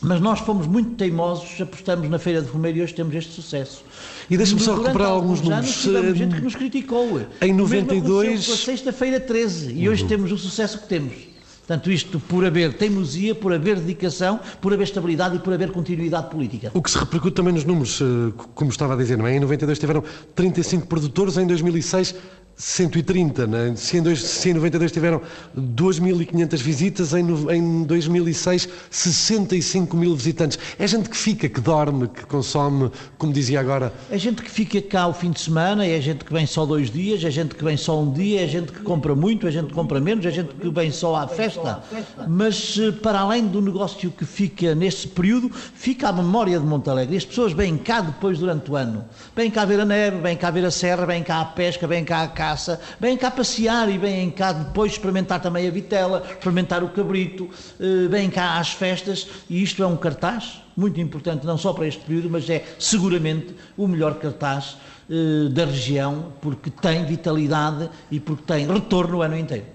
[0.01, 3.83] Mas nós fomos muito teimosos, apostamos na Feira de Fumeiro e hoje temos este sucesso.
[4.29, 5.81] E deixa-me só recuperar alguns números.
[5.81, 7.21] Tivemos gente que nos criticou.
[7.41, 8.49] Em 92.
[8.49, 10.09] A sexta-feira 13 e hoje uhum.
[10.09, 11.32] temos o sucesso que temos.
[11.65, 16.29] Portanto, isto por haver teimosia, por haver dedicação, por haver estabilidade e por haver continuidade
[16.29, 16.71] política.
[16.73, 19.37] O que se repercute também nos números, eh, como estava a dizer, não é?
[19.37, 20.03] Em 92 tiveram
[20.35, 22.15] 35 produtores, em 2006
[22.63, 23.73] 130, né?
[23.75, 25.21] se, em dois, se em 92 tiveram
[25.55, 30.57] 2.500 visitas, em, em 2006 65 mil visitantes.
[30.79, 33.93] É gente que fica, que dorme, que consome, como dizia agora.
[34.09, 36.89] É gente que fica cá o fim de semana, é gente que vem só dois
[36.89, 39.67] dias, é gente que vem só um dia, é gente que compra muito, é gente
[39.67, 41.83] que compra menos, é gente que vem só à festa.
[42.29, 47.17] Mas eh, para além do negócio que fica nesse período, fica a memória de Montalegre.
[47.17, 49.03] As pessoas vêm cá depois durante o ano.
[49.35, 52.05] Vêm cá ver a neve, vêm cá ver a serra, vêm cá a pesca, vêm
[52.05, 56.83] cá a caça, vêm cá passear e vêm cá depois experimentar também a vitela, experimentar
[56.83, 61.57] o cabrito, eh, vêm cá às festas e isto é um cartaz muito importante, não
[61.57, 64.77] só para este período, mas é seguramente o melhor cartaz
[65.09, 69.65] eh, da região, porque tem vitalidade e porque tem retorno o ano inteiro.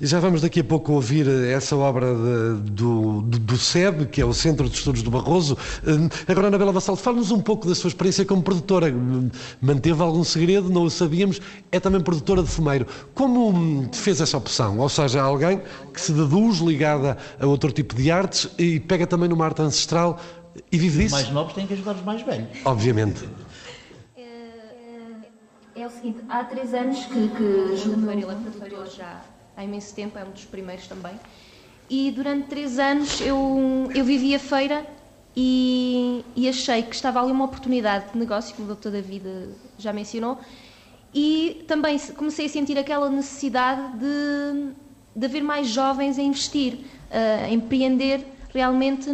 [0.00, 4.20] E já vamos daqui a pouco ouvir essa obra de, do, do, do, SEB, que
[4.20, 5.56] é o Centro de Estudos do Barroso.
[5.86, 8.92] Hum, agora, Anabela Vassal, fala-nos um pouco da sua experiência como produtora.
[9.60, 12.86] Manteve algum segredo, não o sabíamos, é também produtora de fumeiro.
[13.14, 14.78] Como hum, fez essa opção?
[14.78, 15.60] Ou seja, alguém
[15.92, 20.18] que se deduz ligada a outro tipo de artes e pega também numa arte ancestral
[20.70, 21.14] e vive disso?
[21.14, 22.48] Os mais novos têm que ajudar os mais velhos.
[22.64, 23.28] Obviamente.
[24.16, 24.20] É,
[25.76, 29.20] é, é o seguinte, há três anos que, que Júlio Varela, produtor já
[29.56, 31.18] há imenso tempo, é um dos primeiros também.
[31.88, 34.86] E durante três anos eu, eu vivi a feira
[35.36, 39.24] e, e, achei que estava ali uma oportunidade de negócio, como o Doutor David
[39.78, 40.38] já mencionou,
[41.14, 44.72] e também comecei a sentir aquela necessidade de,
[45.16, 46.78] de haver mais jovens a investir,
[47.10, 49.10] a empreender realmente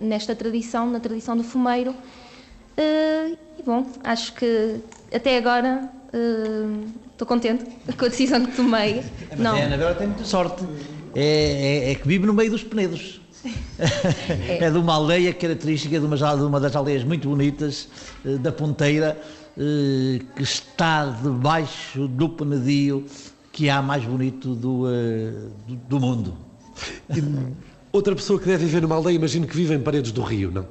[0.00, 1.90] nesta tradição, na tradição do fumeiro.
[1.90, 4.80] Uh, e bom, acho que
[5.12, 7.64] até agora uh, estou contente
[7.96, 9.02] com a decisão que tomei.
[9.30, 9.56] Mas não.
[9.56, 10.64] a Anabela tem muita sorte.
[11.14, 13.20] É, é, é, que vive no meio dos penedos.
[13.78, 14.58] É.
[14.66, 17.88] é de uma aldeia característica de uma, de uma das aldeias muito bonitas
[18.24, 19.20] eh, da Ponteira,
[19.58, 23.06] eh, que está debaixo do penedio
[23.50, 25.32] que há mais bonito do, eh,
[25.66, 26.34] do, do mundo.
[27.92, 30.66] Outra pessoa que deve viver numa aldeia, imagino que vive em paredes do rio, não?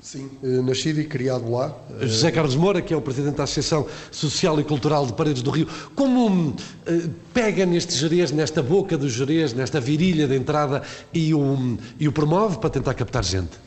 [0.00, 1.76] Sim, eh, nascido e criado lá.
[2.00, 5.50] José Carlos Moura, que é o presidente da Associação Social e Cultural de Paredes do
[5.50, 10.82] Rio, como eh, pega neste Jerez, nesta boca do Jerez, nesta virilha de entrada
[11.12, 13.58] e o, e o promove para tentar captar gente?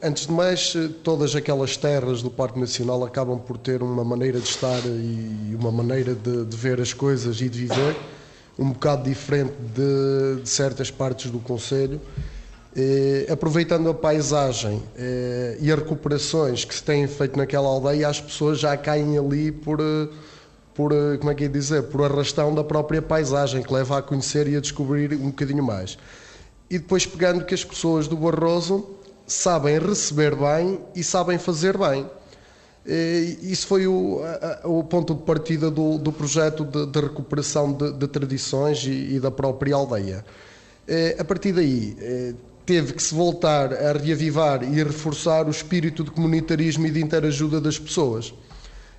[0.00, 4.48] Antes de mais, todas aquelas terras do Parque Nacional acabam por ter uma maneira de
[4.48, 7.96] estar e uma maneira de, de ver as coisas e de viver
[8.56, 12.00] um bocado diferente de, de certas partes do Conselho.
[12.76, 18.20] Eh, aproveitando a paisagem eh, e as recuperações que se têm feito naquela aldeia, as
[18.20, 20.08] pessoas já caem ali por, eh,
[20.74, 24.02] por eh, como é que é dizer, por arrastão da própria paisagem, que leva a
[24.02, 25.96] conhecer e a descobrir um bocadinho mais.
[26.68, 28.86] E depois pegando que as pessoas do Barroso
[29.26, 32.06] sabem receber bem e sabem fazer bem.
[32.86, 34.20] Eh, isso foi o,
[34.64, 39.20] o ponto de partida do, do projeto de, de recuperação de, de tradições e, e,
[39.20, 40.24] da própria aldeia.
[41.18, 41.94] A partir daí,
[42.68, 47.00] teve que se voltar a reavivar e a reforçar o espírito de comunitarismo e de
[47.00, 48.34] interajuda das pessoas.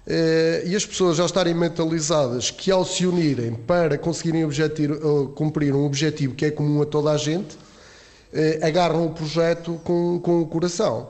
[0.07, 5.35] Eh, e as pessoas já estarem mentalizadas que ao se unirem para conseguirem objetivo, eh,
[5.35, 7.55] cumprir um objetivo que é comum a toda a gente,
[8.33, 11.09] eh, agarram o projeto com, com o coração.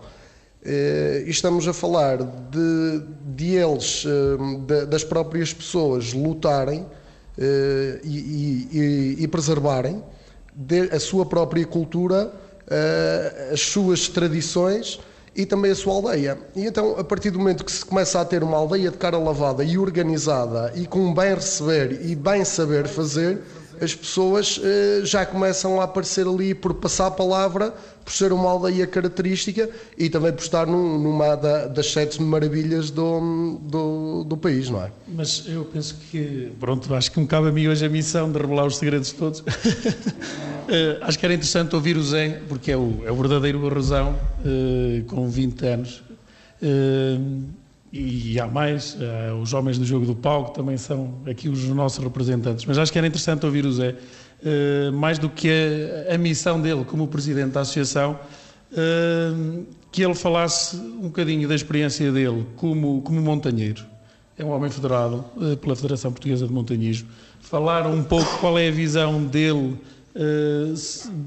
[0.61, 3.01] E estamos a falar de,
[3.33, 4.05] de eles,
[4.89, 6.85] das próprias pessoas lutarem
[8.03, 10.03] e, e, e preservarem
[10.91, 12.29] a sua própria cultura
[12.69, 14.99] uh, as suas tradições
[15.35, 16.37] e também a sua aldeia.
[16.55, 19.17] E então, a partir do momento que se começa a ter uma aldeia de cara
[19.17, 23.39] lavada e organizada e com bem receber e bem saber fazer,
[23.81, 28.49] as pessoas uh, já começam a aparecer ali por passar a palavra, por ser uma
[28.49, 34.37] aldeia característica e também por estar num, numa da, das sete maravilhas do, do, do,
[34.37, 34.91] país, não é?
[35.07, 38.39] Mas eu penso que, pronto, acho que me cabe a mim hoje a missão de
[38.39, 39.39] revelar os segredos todos.
[39.41, 39.45] uh,
[41.01, 45.03] acho que era interessante ouvir o Zé, porque é o, é o verdadeiro barrosão, uh,
[45.05, 46.03] com 20 anos.
[47.91, 48.95] E há mais,
[49.41, 52.65] os homens do jogo do palco também são aqui os nossos representantes.
[52.65, 53.95] Mas acho que era interessante ouvir o Zé
[54.43, 55.49] eh, mais do que
[56.09, 58.17] a, a, missão dele como presidente da associação,
[58.71, 63.83] uh, que ele falasse um bocadinho da experiência dele como, como montanheiro.
[64.37, 67.09] É um homem federado uh, pela Federação Portuguesa de Montanhismo.
[67.41, 69.77] Falar um pouco qual é a visão dele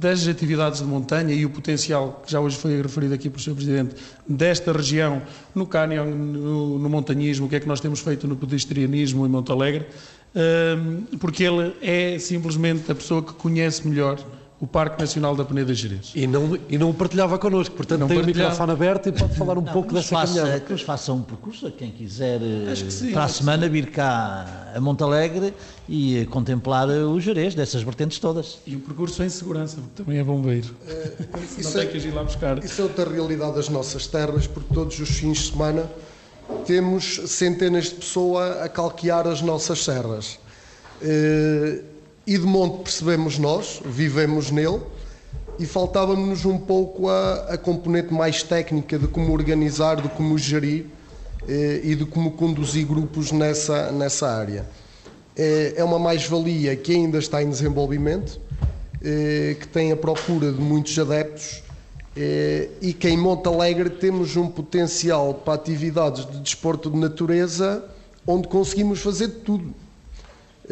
[0.01, 3.55] das atividades de montanha e o potencial que já hoje foi referido aqui pelo Sr.
[3.55, 3.95] Presidente
[4.29, 5.23] desta região
[5.55, 9.29] no cânion, no, no montanhismo, o que é que nós temos feito no pedestrianismo em
[9.29, 9.87] Monte Alegre
[11.21, 14.19] porque ele é simplesmente a pessoa que conhece melhor
[14.63, 16.13] o Parque Nacional da Peneda Gerês.
[16.15, 18.51] E não, e não o partilhava connosco, portanto não tem partilhava.
[18.51, 20.61] o microfone aberto e pode falar um não, pouco dessa faça, caminhada.
[20.61, 22.39] Que nos faça um percurso a quem quiser
[22.77, 25.53] sim, para a semana vir cá a Montalegre
[25.89, 28.61] e contemplar o Jerez, dessas vertentes todas.
[28.65, 30.69] E o percurso em segurança, porque também é bombeiro.
[30.87, 31.11] É,
[31.61, 32.65] não tem é, que ir lá buscar.
[32.65, 35.91] Isso é outra realidade das nossas terras, porque todos os fins de semana
[36.65, 40.39] temos centenas de pessoas a calquear as nossas serras.
[41.03, 41.83] Eh,
[42.27, 44.81] e de monte percebemos nós, vivemos nele,
[45.59, 50.87] e faltava-nos um pouco a, a, componente mais técnica de como organizar, de como gerir
[51.47, 54.65] eh, e de como conduzir grupos nessa, nessa área.
[55.37, 58.41] É, é uma mais-valia que ainda está em desenvolvimento,
[59.03, 61.63] eh, que tem a procura de muitos adeptos
[62.17, 67.85] eh, e que em Monte Alegre temos um potencial para atividades de desporto de natureza
[68.27, 69.75] onde conseguimos fazer tudo.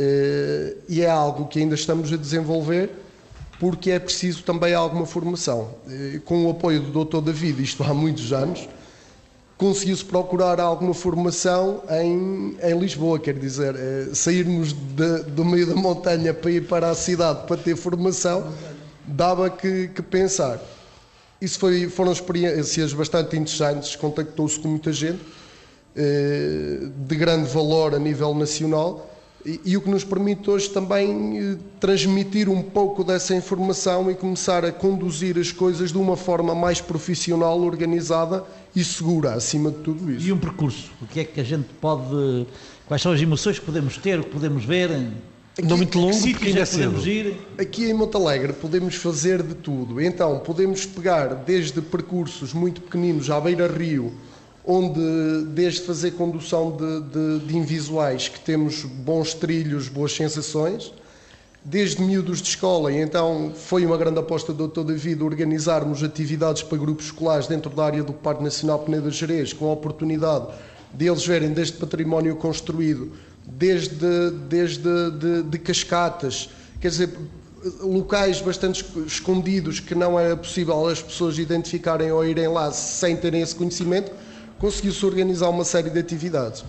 [0.02, 2.90] Eh, e é algo que ainda estamos a desenvolver
[3.58, 5.74] porque é preciso também alguma formação.
[5.86, 7.20] Eh, com o apoio do Dr.
[7.20, 8.66] David, isto há muitos anos,
[9.58, 13.74] conseguiu-se procurar alguma formação em, em Lisboa, quer dizer,
[14.14, 18.50] sairmos de, do meio da montanha para ir para a cidade para ter formação,
[19.06, 20.58] dava que, que pensar.
[21.38, 25.20] Isso foi, foram experiências bastante interessantes, contactou-se com muita gente,
[25.94, 29.09] eh, de grande valor a nível nacional,
[29.44, 34.14] e, e, o que nos permite hoje também eh, transmitir um pouco dessa informação e
[34.14, 38.44] começar a conduzir as coisas de uma forma mais profissional, organizada
[38.76, 40.26] e segura, acima de tudo isso.
[40.26, 42.46] E um percurso, o que é que a gente pode.
[42.86, 44.90] Quais são as emoções que podemos ter, que podemos ver?
[44.90, 47.08] Aqui, não muito longo, porque ainda é cedo.
[47.08, 47.36] Ir?
[47.58, 50.00] Aqui em Montalegre podemos fazer de tudo.
[50.00, 54.12] Então, podemos pegar desde percursos muito pequeninos à beira-rio,
[54.64, 60.92] onde, desde fazer condução de, de, de invisuais, que temos bons trilhos, boas sensações,
[61.64, 64.82] desde miúdos de escola, e então foi uma grande aposta do Dr.
[64.82, 69.68] David organizarmos atividades para grupos escolares dentro da área do Parque Nacional Peneda Jerez, com
[69.68, 70.46] a oportunidade
[70.92, 73.12] de eles verem desde património construído
[73.46, 76.50] desde, desde de, de cascatas,
[76.80, 77.10] quer dizer,
[77.80, 83.42] locais bastante escondidos que não era possível as pessoas identificarem ou irem lá sem terem
[83.42, 84.12] esse conhecimento,
[84.60, 86.62] conseguiu-se organizar uma série de atividades.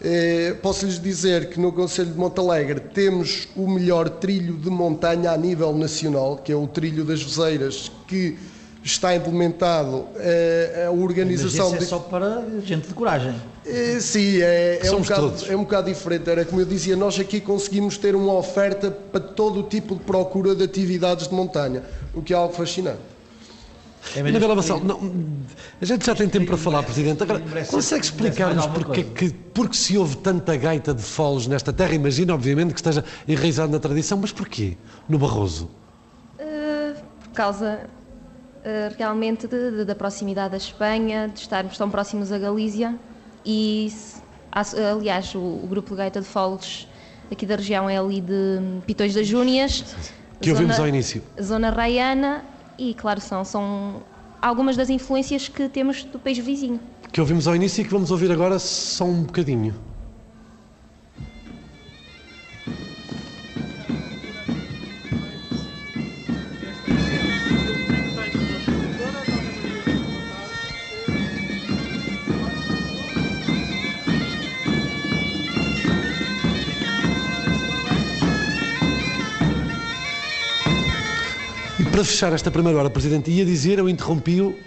[0.00, 5.30] Eh, posso lhes dizer que no Conselho de Montalegre temos o melhor trilho de montanha
[5.30, 8.36] a nível nacional, que é o Trilho das Vezeiras, que
[8.82, 11.70] está implementado eh, a organização.
[11.70, 13.34] Mas é só para gente de coragem.
[13.64, 16.28] É, sim, é, é, um bocado, é um bocado diferente.
[16.28, 20.00] Era como eu dizia, nós aqui conseguimos ter uma oferta para todo o tipo de
[20.00, 23.11] procura de atividades de montanha, o que é algo fascinante.
[24.16, 25.00] É Anabela Bassal, não,
[25.80, 27.22] a gente já tem tempo para falar, Presidente.
[27.22, 27.40] Agora,
[27.70, 31.94] consegue explicar-nos porque, que, porque se houve tanta gaita de foles nesta terra?
[31.94, 34.76] Imagina, obviamente, que esteja enraizado na tradição, mas porquê
[35.08, 35.70] no Barroso?
[36.38, 42.32] Uh, por causa uh, realmente de, de, da proximidade da Espanha, de estarmos tão próximos
[42.32, 42.94] a Galícia
[43.46, 43.92] e,
[44.92, 46.88] aliás, o, o grupo de gaita de foles
[47.30, 49.84] aqui da região é ali de Pitões das Júnias.
[50.40, 51.22] Que ouvimos ao início.
[51.40, 52.44] Zona Raiana
[52.90, 54.02] e, claro, são, são
[54.40, 56.80] algumas das influências que temos do país vizinho.
[57.12, 59.74] Que ouvimos ao início e que vamos ouvir agora só um bocadinho.
[81.92, 84.58] Para fechar esta primeira hora, Presidente, ia dizer, eu interrompi-o.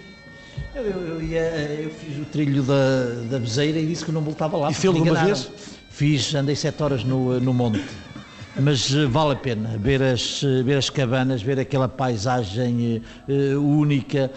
[0.72, 1.40] Eu, eu, ia,
[1.82, 4.70] eu, fiz o trilho da, da Bezeira e disse que não voltava lá.
[4.70, 5.50] E fez alguma vez?
[5.90, 7.82] Fiz, andei sete horas no, no monte.
[8.60, 13.60] Mas uh, vale a pena ver as, uh, ver as cabanas, ver aquela paisagem uh,
[13.60, 14.30] única,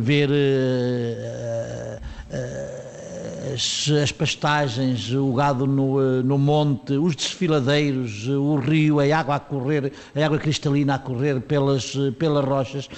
[0.00, 0.30] ver
[3.52, 9.04] as, as, pastagens, o gado no, eh, no monte, os desfiladeiros, eh, o rio, a
[9.16, 12.88] água a correr, a água cristalina a correr pelas, eh, pelas rochas,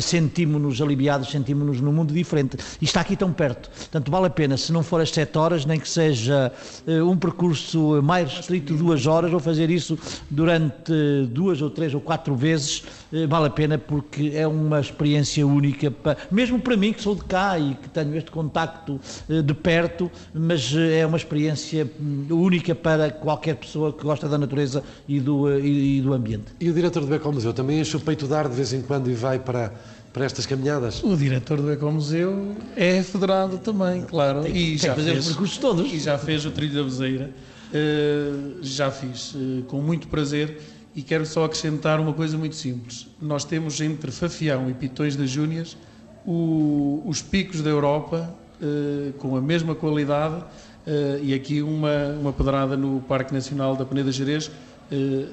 [0.00, 2.56] sentimos-nos aliviados, sentimos-nos num mundo diferente.
[2.80, 3.70] E está aqui tão perto.
[3.70, 6.52] Portanto, vale a pena, se não for às sete horas, nem que seja
[6.86, 9.98] um percurso mais restrito, duas horas, ou fazer isso
[10.30, 10.92] durante
[11.30, 12.82] duas ou três ou quatro vezes,
[13.28, 17.24] vale a pena porque é uma experiência única, para, mesmo para mim que sou de
[17.24, 22.74] cá e que tenho este contacto de perto, mas eh, é uma experiência hum, única
[22.74, 26.46] para qualquer pessoa que gosta da natureza e do, eh, e, do ambiente.
[26.60, 29.10] E o diretor do Ecomuseu também enche o peito de ar de vez em quando
[29.10, 29.72] e vai para,
[30.12, 31.02] para estas caminhadas?
[31.02, 34.42] O diretor do Ecomuseu é federado também, claro.
[34.42, 35.92] Tem, e tem já fazer fez, os percursos todos.
[35.92, 37.30] E já fez o trilho da Bezeira.
[37.74, 40.60] Uh, já fiz, uh, com muito prazer.
[40.94, 43.08] E quero só acrescentar uma coisa muito simples.
[43.20, 45.76] Nós temos entre Fafião e Pitões das Júnias
[46.24, 48.32] o, os picos da Europa
[48.62, 53.84] eh, com a mesma qualidade uh, e aqui uma, uma pedrada no Parque Nacional da
[53.84, 54.52] Peneda Jerez uh,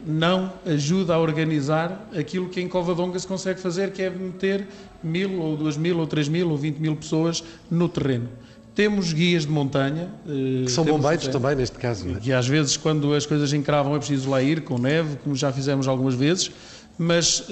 [0.05, 4.68] não ajuda a organizar aquilo que em Covadonga se consegue fazer, que é meter
[5.03, 8.28] mil ou duas mil ou três mil ou vinte mil pessoas no terreno.
[8.74, 10.09] Temos guias de montanha.
[10.65, 12.07] Que são bombeiros também, neste caso.
[12.09, 12.17] É?
[12.24, 15.51] E às vezes, quando as coisas encravam, é preciso lá ir com neve, como já
[15.51, 16.51] fizemos algumas vezes,
[16.97, 17.45] mas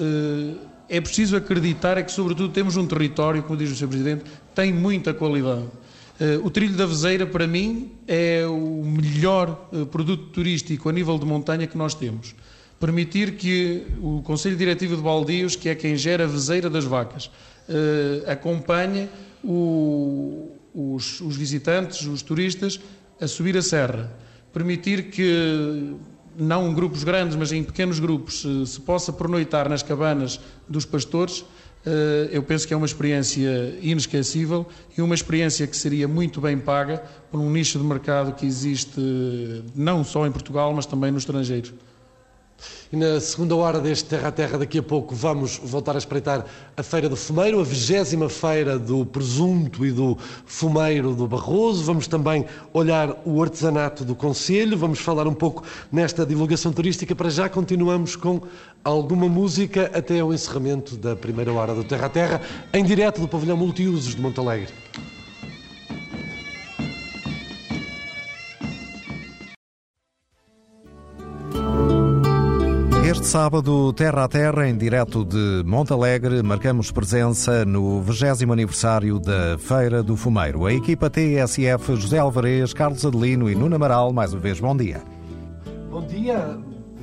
[0.90, 3.88] é preciso acreditar é que, sobretudo, temos um território, como diz o Sr.
[3.88, 5.62] Presidente, tem muita qualidade.
[5.62, 11.24] Uh, o Trilho da Vezeira, para mim, é o melhor produto turístico a nível de
[11.24, 12.34] montanha que nós temos.
[12.78, 17.30] Permitir que o Conselho Diretivo de Baldios, que é quem gera a Vezeira das Vacas,
[18.26, 19.08] acompanhe
[19.44, 22.80] o, os, os visitantes, os turistas,
[23.20, 24.10] a subir a serra.
[24.52, 25.94] Permitir que
[26.36, 31.44] não em grupos grandes, mas em pequenos grupos, se possa pernoitar nas cabanas dos pastores,
[31.84, 34.66] eh, eu penso que é uma experiência inesquecível
[34.96, 39.00] e uma experiência que seria muito bem paga por um nicho de mercado que existe
[39.74, 41.72] não só em Portugal, mas também no estrangeiro.
[42.92, 46.44] E na segunda hora deste Terra a Terra, daqui a pouco, vamos voltar a espreitar
[46.76, 51.84] a Feira do Fumeiro, a vigésima feira do presunto e do fumeiro do Barroso.
[51.84, 57.14] Vamos também olhar o artesanato do Conselho, vamos falar um pouco nesta divulgação turística.
[57.14, 58.40] Para já continuamos com
[58.82, 62.40] alguma música até ao encerramento da primeira hora do Terra a Terra,
[62.72, 64.72] em direto do pavilhão multiusos de Montalegre.
[73.10, 79.58] Este sábado, Terra a Terra, em direto de Montalegre, marcamos presença no 20 aniversário da
[79.58, 80.64] Feira do Fumeiro.
[80.64, 85.02] A equipa TSF, José Alvarez, Carlos Adelino e Nuno Amaral, mais uma vez, bom dia.
[85.90, 86.56] Bom dia.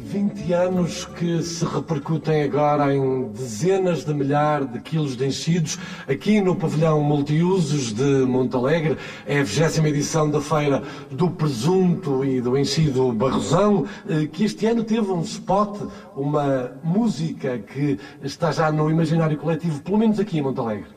[0.08, 5.78] 20 anos que se repercutem agora em dezenas de milhares de quilos de enchidos
[6.08, 8.97] aqui no pavilhão multiusos de Montalegre.
[9.26, 10.82] É a 20 edição da Feira
[11.12, 15.78] do Presunto e do Enchido Barrosão, eh, que este ano teve um spot,
[16.16, 20.97] uma música que está já no imaginário coletivo, pelo menos aqui em Montalegre.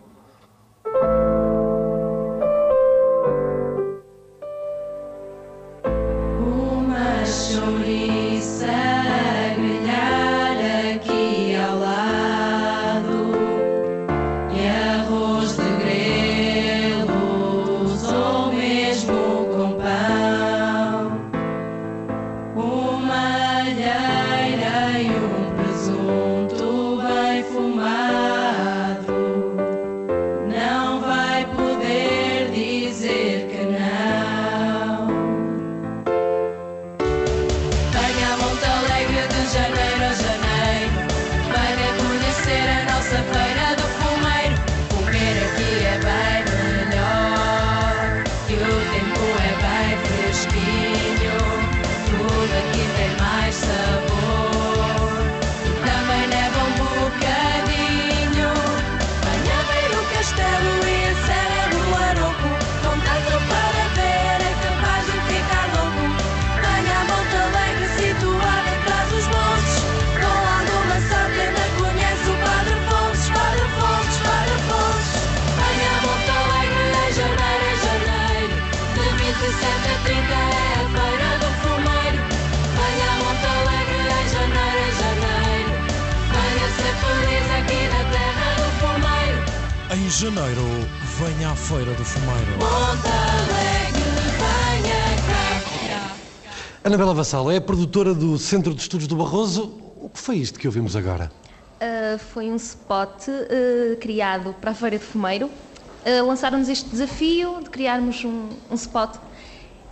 [97.31, 99.71] Vassal é a produtora do Centro de Estudos do Barroso.
[100.03, 101.31] O que foi isto que ouvimos agora?
[101.77, 105.47] Uh, foi um spot uh, criado para a Feira de Fumeiro.
[105.47, 109.15] Uh, Lançaram-nos este desafio de criarmos um, um, spot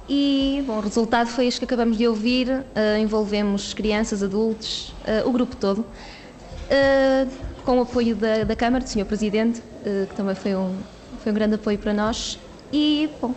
[0.08, 2.48] e bom, o resultado foi este que acabamos de ouvir.
[3.00, 4.92] envolvemos crianças, adultos,
[5.24, 5.84] o grupo todo
[7.64, 9.04] com o apoio da, da Câmara, do Sr.
[9.04, 9.62] Presidente,
[10.08, 10.74] que também foi um,
[11.22, 12.36] foi um grande apoio para nós.
[12.72, 13.32] E, bom,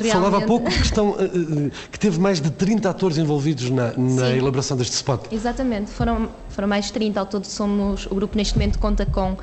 [0.00, 0.30] foi realmente...
[0.30, 3.92] Falava há pouco que, estão, eh, eh, que teve mais de 30 atores envolvidos na,
[3.96, 5.26] na elaboração deste spot.
[5.30, 9.32] Exatamente, foram, foram mais de 30, ao todo somos, o grupo neste momento conta com
[9.32, 9.38] uh,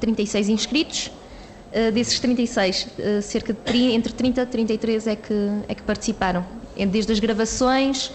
[0.00, 5.34] 36 inscritos, uh, desses 36, uh, cerca de 30, entre 30 e 33 é que,
[5.68, 6.44] é que participaram,
[6.90, 8.12] desde as gravações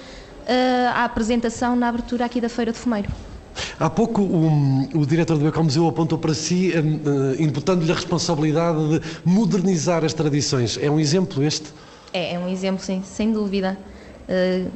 [0.94, 3.10] à apresentação na abertura aqui da Feira de Fumeiro.
[3.80, 9.02] Há pouco o, o diretor do Ecomuseu apontou para si, uh, imputando-lhe a responsabilidade de
[9.26, 10.78] modernizar as tradições.
[10.82, 11.74] É um exemplo este?
[12.14, 13.78] É, é um exemplo, sim, sem dúvida.
[14.30, 14.70] Uh,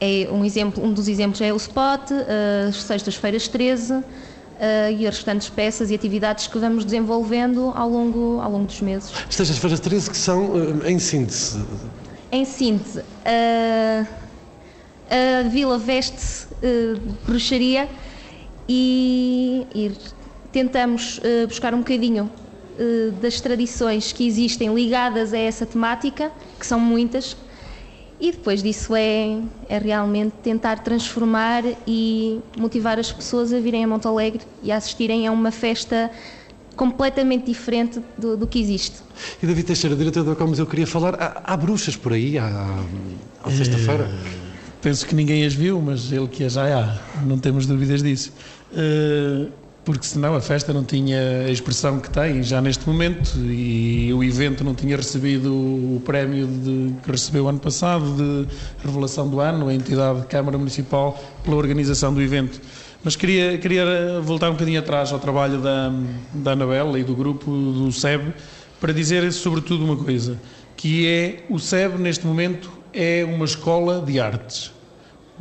[0.00, 4.04] é um, exemplo, um dos exemplos é o Spot, uh, as sextas-feiras 13 uh,
[4.96, 9.12] e as restantes peças e atividades que vamos desenvolvendo ao longo, ao longo dos meses.
[9.28, 10.52] As sextas-feiras 13 que são,
[10.86, 11.62] em síntese?
[12.32, 13.02] Em síntese,
[15.10, 16.46] a Vila veste
[17.26, 17.88] bruxaria
[18.68, 19.92] e, e
[20.52, 22.24] tentamos uh, buscar um bocadinho
[22.78, 27.36] uh, das tradições que existem ligadas a essa temática, que são muitas,
[28.20, 29.38] e depois disso é,
[29.68, 34.76] é realmente tentar transformar e motivar as pessoas a virem a Monte Alegre e a
[34.76, 36.10] assistirem a uma festa
[36.74, 38.96] completamente diferente do, do que existe.
[39.42, 42.84] E David Teixeira, diretor do Ecomuseu, queria falar, há, há bruxas por aí, à,
[43.44, 44.04] à sexta-feira?
[44.04, 44.48] É,
[44.80, 48.32] penso que ninguém as viu, mas ele que as já há, não temos dúvidas disso.
[48.74, 49.46] Eh,
[49.88, 54.22] porque senão a festa não tinha a expressão que tem já neste momento e o
[54.22, 58.46] evento não tinha recebido o prémio de, que recebeu ano passado de
[58.84, 62.60] revelação do ano, a entidade Câmara Municipal, pela organização do evento.
[63.02, 65.90] Mas queria, queria voltar um bocadinho atrás ao trabalho da,
[66.34, 68.34] da Anabela e do grupo do SEB
[68.78, 70.38] para dizer sobretudo uma coisa,
[70.76, 74.70] que é o SEB neste momento é uma escola de artes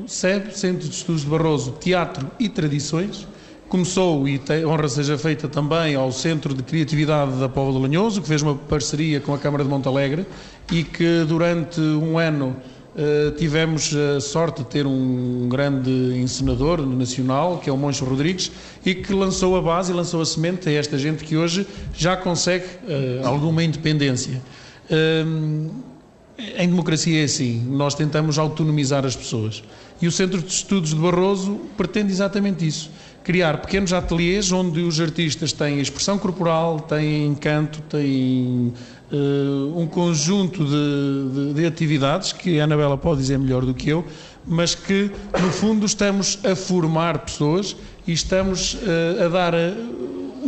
[0.06, 3.28] SEB, Centro de Estudos de Barroso, Teatro e Tradições.
[3.68, 8.28] Começou, e honra seja feita também, ao Centro de Criatividade da Póvoa do Lanhoso, que
[8.28, 10.26] fez uma parceria com a Câmara de Montalegre
[10.72, 12.56] e que durante um ano
[12.96, 18.52] uh, tivemos a sorte de ter um grande encenador nacional, que é o Moncho Rodrigues,
[18.86, 22.16] e que lançou a base e lançou a semente a esta gente que hoje já
[22.16, 24.42] consegue uh, alguma independência.
[24.90, 25.97] Uh,
[26.38, 29.64] em democracia é assim, nós tentamos autonomizar as pessoas.
[30.00, 32.92] E o Centro de Estudos de Barroso pretende exatamente isso.
[33.24, 38.72] Criar pequenos ateliês onde os artistas têm expressão corporal, têm canto, têm
[39.12, 43.90] uh, um conjunto de, de, de, atividades que a Anabela pode dizer melhor do que
[43.90, 44.06] eu,
[44.46, 45.12] mas que
[45.42, 47.76] no fundo estamos a formar pessoas
[48.06, 49.54] e estamos uh, a dar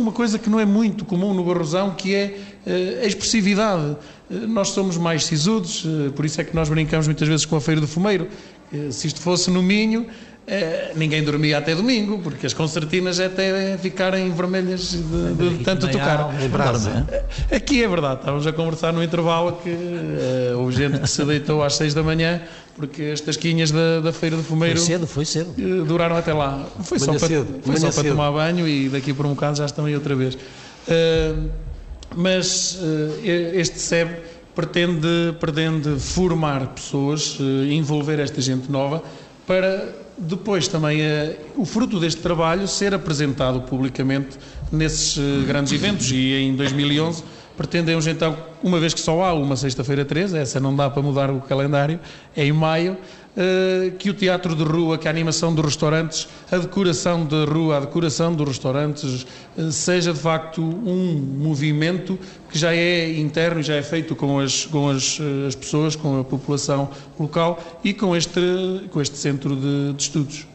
[0.00, 2.38] uma coisa que não é muito comum no Barrosão, que é
[3.02, 3.96] a expressividade.
[4.28, 7.80] Nós somos mais sisudos, por isso é que nós brincamos muitas vezes com a Feira
[7.80, 8.28] do Fumeiro.
[8.90, 10.06] Se isto fosse no Minho,
[10.50, 16.28] é, ninguém dormia até domingo, porque as concertinas até ficarem vermelhas de, de tanto tocar.
[17.48, 21.24] É Aqui é verdade, estávamos a conversar no intervalo que uh, houve gente que se
[21.24, 22.42] deitou às seis da manhã,
[22.74, 24.76] porque as tasquinhas da, da Feira do Fumeiro.
[24.76, 25.54] Foi cedo, foi cedo.
[25.56, 26.66] Uh, duraram até lá.
[26.82, 27.46] Foi Manhã só, cedo.
[27.46, 30.16] para, foi só para tomar banho e daqui por um bocado já estão aí outra
[30.16, 30.34] vez.
[30.34, 31.48] Uh,
[32.16, 32.76] mas
[33.22, 34.16] este SEB
[34.52, 37.38] pretende, pretende formar pessoas,
[37.70, 39.00] envolver esta gente nova
[39.46, 44.38] para depois também uh, o fruto deste trabalho ser apresentado publicamente
[44.70, 46.10] nesses uh, grandes eventos.
[46.12, 47.24] E em 2011
[47.56, 51.30] pretendemos então, uma vez que só há uma sexta-feira 13, essa não dá para mudar
[51.30, 52.00] o calendário,
[52.34, 52.96] é em maio,
[53.98, 57.80] que o teatro de rua, que a animação dos restaurantes, a decoração de rua, a
[57.80, 59.26] decoração dos restaurantes,
[59.70, 62.18] seja de facto um movimento
[62.50, 66.24] que já é interno já é feito com as, com as, as pessoas, com a
[66.24, 68.40] população local e com este,
[68.90, 70.49] com este centro de, de estudos.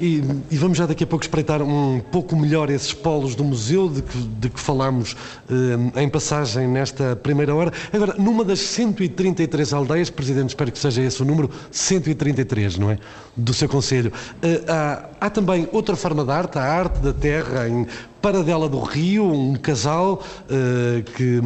[0.00, 3.88] E, e, vamos já daqui a pouco espreitar um pouco melhor esses polos do museu
[3.88, 5.16] de que, de que falámos
[5.50, 7.72] eh, em passagem nesta primeira hora.
[7.92, 12.98] Agora, numa das 133 aldeias, Presidente, espero que seja esse o número, 133, não é?
[13.36, 14.12] Do seu Conselho.
[14.42, 17.86] Eh, há, há, também outra forma de arte, a arte da terra em
[18.26, 20.14] Paradela do Rio, um casal
[20.50, 21.40] uh, que,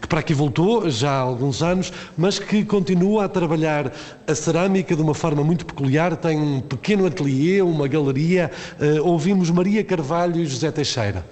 [0.00, 3.92] que para aqui voltou já há alguns anos, mas que continua a trabalhar
[4.26, 6.16] a cerâmica de uma forma muito peculiar.
[6.16, 8.50] Tem um pequeno ateliê, uma galeria.
[8.72, 11.24] Uh, ouvimos Maria Carvalho e José Teixeira.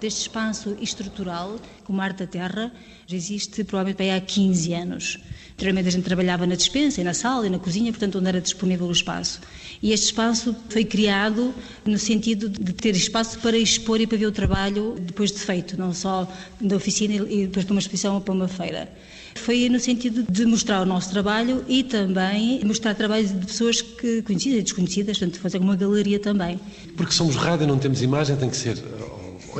[0.00, 2.70] Deste espaço estrutural, como arte da terra,
[3.06, 5.18] já existe provavelmente há 15 anos.
[5.52, 8.86] Anteriormente a gente trabalhava na despensa, na sala e na cozinha, portanto onde era disponível
[8.86, 9.40] o espaço.
[9.82, 11.54] E este espaço foi criado
[11.84, 15.78] no sentido de ter espaço para expor e para ver o trabalho depois de feito,
[15.78, 16.30] não só
[16.60, 18.88] da oficina e depois para uma exposição ou para uma feira.
[19.36, 24.22] Foi no sentido de mostrar o nosso trabalho e também mostrar trabalhos de pessoas que
[24.22, 26.58] conhecidas e desconhecidas, portanto fazer uma galeria também.
[26.96, 28.82] Porque somos rádio, não temos imagem, tem que ser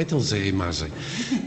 [0.01, 0.89] então usei a imagem.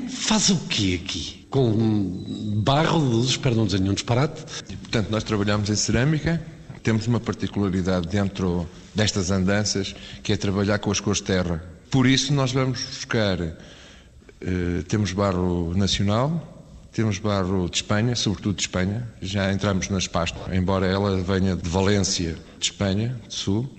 [0.10, 1.48] Faz o quê aqui?
[1.50, 4.44] Com barro de luzes, espero não dizer nenhum disparate.
[4.70, 6.42] E, portanto, nós trabalhamos em cerâmica,
[6.84, 11.64] temos uma particularidade dentro destas andanças, que é trabalhar com as cores terra.
[11.90, 13.40] Por isso, nós vamos buscar.
[13.42, 19.08] Uh, temos barro nacional, temos barro de Espanha, sobretudo de Espanha.
[19.22, 23.70] Já entramos nas pastas, embora ela venha de Valência, de Espanha, de Sul.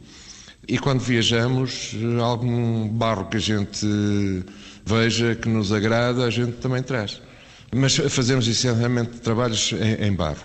[0.69, 3.87] E quando viajamos, algum barro que a gente
[4.85, 7.21] veja que nos agrada, a gente também traz.
[7.75, 10.43] Mas fazemos essencialmente trabalhos em, em barro.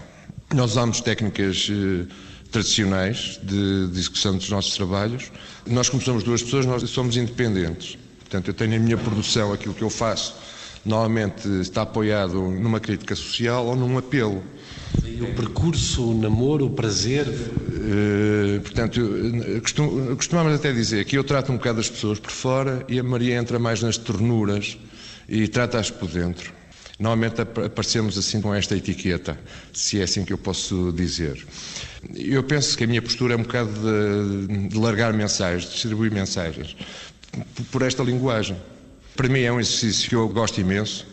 [0.53, 2.05] Nós usamos técnicas eh,
[2.51, 5.31] tradicionais de, de, execução dos nossos trabalhos.
[5.65, 7.97] Nós, como somos duas pessoas, nós somos independentes.
[8.19, 10.35] Portanto, eu tenho a minha produção, aquilo que eu faço,
[10.85, 14.43] normalmente está apoiado numa crítica social ou num apelo.
[15.03, 17.27] E o percurso, o namoro, o prazer?
[17.27, 19.01] Uh, portanto,
[19.61, 23.03] costum, costumamos até dizer que eu trato um bocado as pessoas por fora e a
[23.03, 24.77] Maria entra mais nas ternuras
[25.27, 26.53] e trata-as por dentro.
[26.97, 29.37] Normalmente aparecemos assim com esta etiqueta,
[29.73, 31.45] se é assim que eu posso dizer.
[32.15, 36.75] Eu penso que a minha postura é um bocado de, de largar mensagens, distribuir mensagens,
[37.69, 38.55] por esta linguagem.
[39.15, 41.07] Para mim é um exercício que eu gosto imenso,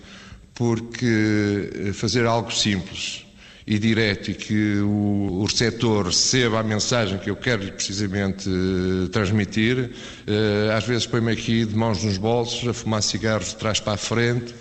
[0.55, 3.25] porque fazer algo simples
[3.67, 9.79] e direto e que o, receptor receba a mensagem que eu quero precisamente uh, transmitir,
[10.27, 13.93] uh, às vezes põe-me aqui de mãos nos bolsos, a fumar cigarros de trás para
[13.93, 14.53] a frente,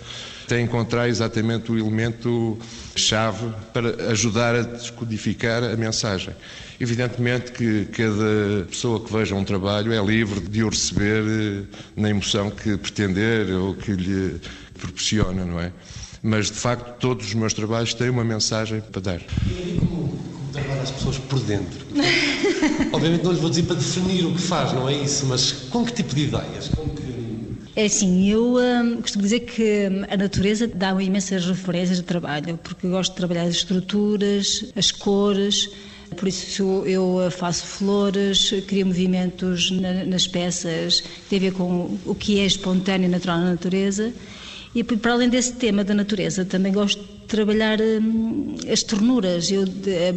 [0.52, 2.58] até encontrar exatamente o elemento
[2.94, 6.34] chave para ajudar a descodificar a mensagem.
[6.78, 12.10] Evidentemente que cada pessoa que veja um trabalho é livre de o receber uh, na
[12.10, 14.38] emoção que pretender ou que lhe
[14.78, 15.72] proporciona, não é?
[16.22, 19.20] mas de facto todos os meus trabalhos têm uma mensagem para dar.
[19.46, 21.80] E como, como trabalha as pessoas por dentro?
[22.92, 25.84] Obviamente não lhes vou dizer para definir o que faz, não é isso, mas com
[25.84, 26.68] que tipo de ideias?
[26.68, 27.11] Que...
[27.74, 32.86] É assim, eu hum, costumo dizer que a natureza dá-me imensas referências de trabalho, porque
[32.86, 35.70] gosto de trabalhar as estruturas, as cores,
[36.16, 42.14] por isso eu faço flores, crio movimentos nas peças que têm a ver com o
[42.14, 44.12] que é espontâneo e natural na natureza
[44.74, 49.50] e para além desse tema da natureza, também gosto de trabalhar hum, as ternuras.
[49.50, 49.64] Eu,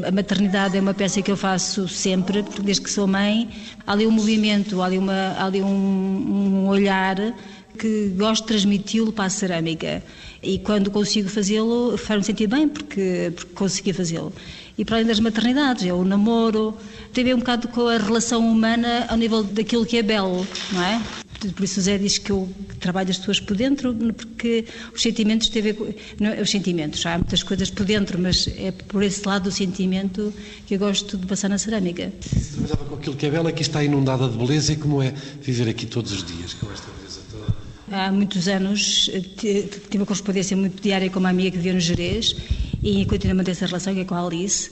[0.07, 3.49] a maternidade é uma peça que eu faço sempre, desde que sou mãe.
[3.85, 7.17] Há ali um movimento, há ali, uma, há ali um, um olhar
[7.77, 10.01] que gosto de transmiti-lo para a cerâmica.
[10.41, 14.31] E quando consigo fazê-lo, faz-me sentir bem porque, porque consegui fazê-lo.
[14.77, 16.77] E para além das maternidades, é o namoro,
[17.13, 20.47] tem a ver um bocado com a relação humana ao nível daquilo que é belo,
[20.71, 21.01] não é?
[21.53, 25.49] Por isso o Zé diz que eu trabalho as pessoas por dentro, porque os sentimentos
[25.49, 25.93] têm a ver com...
[26.19, 30.33] Não, os sentimentos, há muitas coisas por dentro, mas é por esse lado do sentimento
[30.65, 32.11] que eu gosto de passar na cerâmica.
[32.53, 35.69] Trabalhava com aquilo que é belo, aqui está inundada de beleza e como é viver
[35.69, 37.53] aqui todos os dias com esta beleza toda?
[37.91, 42.35] Há muitos anos tive uma correspondência muito diária com uma amiga que vivia no Jerez
[42.81, 44.71] e continuo a manter essa relação, que é com a Alice.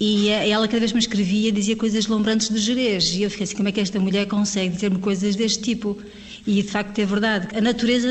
[0.00, 3.14] E ela cada vez me escrevia dizia coisas lombrantes do Jerez.
[3.14, 5.98] E eu fiquei assim, como é que esta mulher consegue dizer-me coisas deste tipo?
[6.46, 7.48] E de facto é verdade.
[7.56, 8.08] A natureza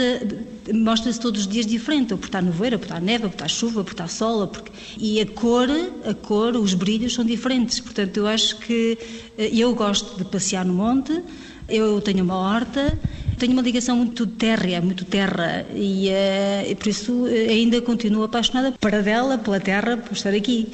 [0.74, 3.48] mostra-se todos os dias diferente, ou por estar nevoeiro, ou por estar neve, por estar
[3.48, 4.48] chuva, por estar sol.
[4.48, 4.70] Porque...
[4.98, 5.70] E a cor,
[6.06, 7.80] a cor, os brilhos são diferentes.
[7.80, 8.98] Portanto, eu acho que
[9.38, 11.24] eh, eu gosto de passear no monte,
[11.70, 13.00] eu tenho uma horta,
[13.38, 18.24] tenho uma ligação muito térrea, muito terra, e, uh, e por isso eh, ainda continuo
[18.24, 20.68] apaixonada para dela, pela terra, por estar aqui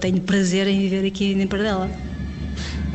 [0.00, 1.90] tenho prazer em viver aqui em Pardela.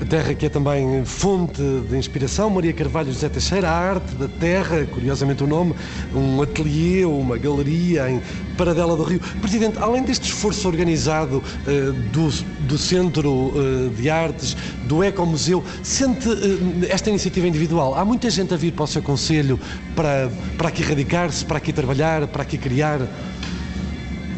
[0.01, 4.27] A terra que é também fonte de inspiração, Maria Carvalho José Teixeira, a arte da
[4.27, 5.75] terra, curiosamente o nome,
[6.13, 8.21] um ateliê, uma galeria em
[8.57, 9.19] Paradela do Rio.
[9.39, 12.29] Presidente, além deste esforço organizado uh, do,
[12.67, 17.95] do Centro uh, de Artes, do Ecomuseu, sente uh, esta iniciativa individual?
[17.95, 19.59] Há muita gente a vir para o seu Conselho
[19.95, 23.01] para, para aqui radicar-se, para aqui trabalhar, para aqui criar?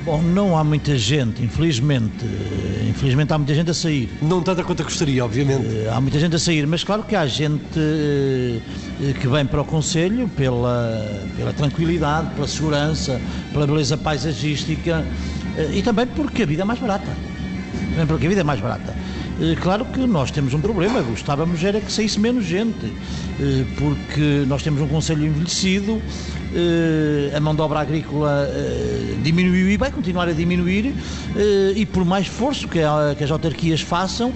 [0.06, 2.24] Bom, não há muita gente, infelizmente.
[2.88, 4.08] Infelizmente há muita gente a sair.
[4.22, 5.66] Não tanta quanto gostaria, obviamente.
[5.66, 9.62] Eh, há muita gente a sair, mas claro que há gente eh, que vem para
[9.62, 13.20] o Conselho pela, pela tranquilidade, pela segurança,
[13.52, 15.04] pela beleza paisagística
[15.58, 17.12] eh, e também porque a vida é mais barata.
[17.90, 18.96] Também porque a vida é mais barata.
[19.60, 22.94] Claro que nós temos um problema, gostávamos era que saísse menos gente,
[23.78, 26.02] porque nós temos um Conselho envelhecido,
[27.36, 28.50] a mão de obra agrícola
[29.22, 30.94] diminuiu e vai continuar a diminuir,
[31.76, 34.34] e por mais esforço que as autarquias façam,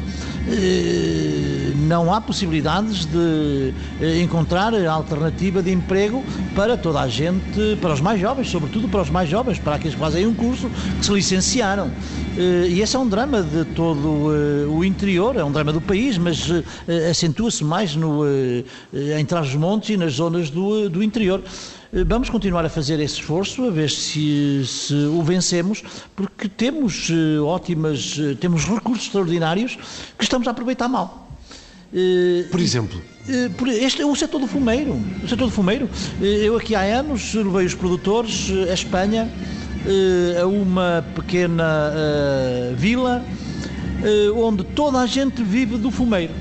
[1.87, 3.73] não há possibilidades de
[4.21, 6.23] encontrar alternativa de emprego
[6.55, 9.93] para toda a gente, para os mais jovens, sobretudo para os mais jovens, para aqueles
[9.93, 11.91] que fazem um curso, que se licenciaram.
[12.37, 14.31] E esse é um drama de todo
[14.69, 16.49] o interior, é um drama do país, mas
[17.09, 18.23] acentua-se mais no,
[19.17, 21.41] em Trás-os-Montes e nas zonas do, do interior.
[21.91, 25.81] Vamos continuar a fazer esse esforço, a ver se, se o vencemos,
[26.15, 27.09] porque temos
[27.43, 29.75] ótimas, temos recursos extraordinários
[30.15, 31.31] que estamos a aproveitar mal.
[32.51, 33.01] Por exemplo?
[33.81, 35.01] Este é o setor do fumeiro.
[35.23, 35.89] O setor do fumeiro.
[36.21, 39.27] Eu aqui há anos levei os produtores à Espanha
[40.39, 41.91] a uma pequena
[42.77, 43.25] vila
[44.35, 46.33] onde toda a gente vive do fumeiro.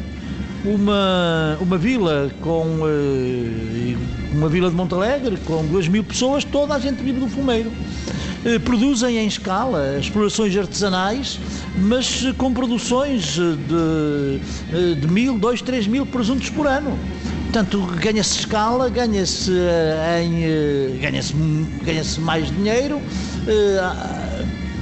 [0.65, 2.81] Uma, uma vila com
[4.33, 7.73] uma vila de Montalegre com 2 mil pessoas, toda a gente vive do fumeiro.
[8.65, 11.39] Produzem em escala explorações artesanais,
[11.77, 16.99] mas com produções de, de mil, dois, três mil presuntos por ano.
[17.45, 19.51] Portanto, ganha-se escala, ganha-se
[21.01, 21.35] ganha-se
[21.83, 23.01] ganha mais dinheiro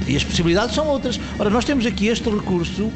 [0.07, 1.19] e as possibilidades são outras.
[1.39, 2.91] Ora, nós temos aqui este recurso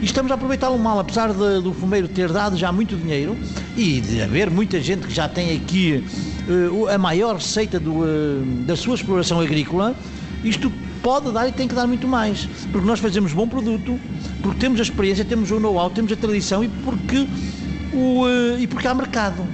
[0.00, 3.36] e estamos a aproveitá-lo mal, apesar de, do fumeiro ter dado já muito dinheiro
[3.76, 6.04] e de haver muita gente que já tem aqui
[6.48, 9.94] uh, a maior receita do, uh, da sua exploração agrícola,
[10.44, 10.70] isto
[11.02, 13.98] pode dar e tem que dar muito mais, porque nós fazemos bom produto,
[14.42, 17.26] porque temos a experiência, temos o know-how, temos a tradição e porque,
[17.92, 19.46] o, uh, e porque há mercado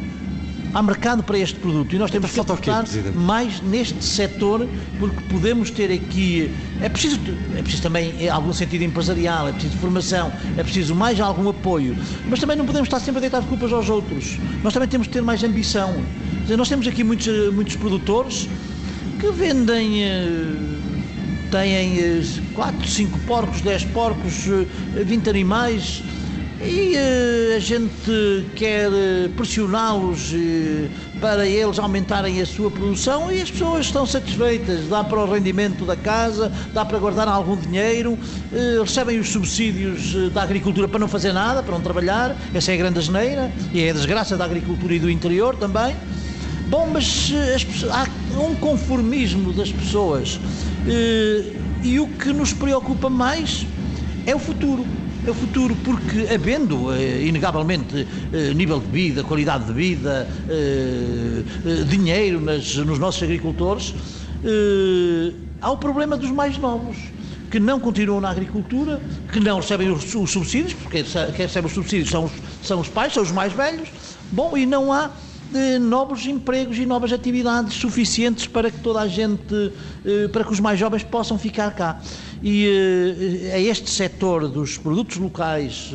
[0.74, 4.68] há mercado para este produto e nós temos que apostar mais neste setor
[4.98, 6.50] porque podemos ter aqui
[6.80, 7.18] é preciso
[7.56, 11.96] é preciso também em algum sentido empresarial é preciso formação é preciso mais algum apoio.
[12.28, 14.38] Mas também não podemos estar sempre a deitar culpas aos outros.
[14.62, 15.94] Nós também temos que ter mais ambição.
[16.42, 18.48] Dizer, nós temos aqui muitos muitos produtores
[19.18, 20.02] que vendem
[21.50, 22.22] têm
[22.54, 24.48] 4, 5 porcos, 10 porcos,
[24.94, 26.02] 20 animais
[26.64, 28.88] e uh, a gente quer
[29.36, 30.88] pressioná-los uh,
[31.20, 35.84] para eles aumentarem a sua produção e as pessoas estão satisfeitas, dá para o rendimento
[35.84, 41.08] da casa, dá para guardar algum dinheiro, uh, recebem os subsídios da agricultura para não
[41.08, 44.44] fazer nada, para não trabalhar, essa é a grande asneira e é a desgraça da
[44.44, 45.96] agricultura e do interior também.
[46.68, 48.06] Bom, mas as, há
[48.40, 50.40] um conformismo das pessoas
[51.82, 53.66] e o que nos preocupa mais
[54.26, 54.86] é o futuro
[55.24, 61.42] é o futuro, porque havendo, eh, inegavelmente, eh, nível de vida, qualidade de vida, eh,
[61.84, 63.94] dinheiro nas, nos nossos agricultores,
[65.60, 66.96] há o problema dos mais novos,
[67.50, 69.00] que não continuam na agricultura,
[69.30, 72.88] que não recebem os, os subsídios, porque quem recebe os subsídios são os, são os
[72.88, 73.88] pais, são os mais velhos,
[74.32, 75.10] bom, e não há
[75.52, 79.70] de novos empregos e novas atividades suficientes para que toda a gente,
[80.04, 82.00] eh, para que os mais jovens possam ficar cá.
[82.42, 85.90] E é este setor dos produtos locais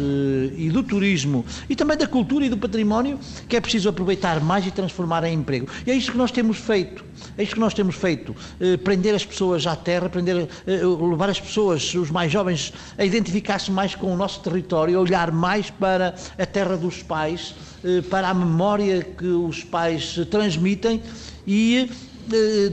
[0.56, 3.20] e do turismo e também da cultura e do património
[3.50, 5.68] que é preciso aproveitar mais e transformar em emprego.
[5.86, 7.04] E é isto que nós temos feito.
[7.38, 8.36] É isto que nós temos feito.
[8.84, 13.94] Prender as pessoas à terra, prender, levar as pessoas, os mais jovens, a identificar-se mais
[13.94, 18.34] com o nosso território, a olhar mais para a terra dos pais eh, para a
[18.34, 21.02] memória que os pais transmitem
[21.46, 22.07] e eh,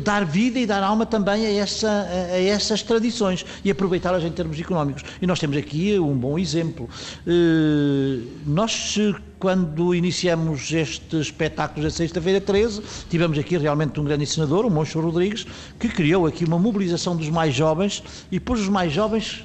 [0.03, 4.59] dar vida e dar alma também a, essa, a essas tradições e aproveitá-las em termos
[4.59, 5.03] económicos.
[5.21, 6.89] E nós temos aqui um bom exemplo.
[7.27, 8.97] Eh, nós,
[9.39, 15.01] quando iniciamos este espetáculo da Sexta-feira 13, tivemos aqui realmente um grande ensinador, o Moncho
[15.01, 15.47] Rodrigues,
[15.79, 19.45] que criou aqui uma mobilização dos mais jovens e pôs os mais jovens,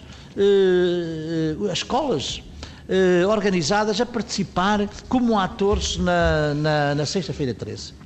[1.71, 2.41] as escolas,
[2.87, 7.98] eh, organizadas a participar como atores na, na, na Sexta-feira 13.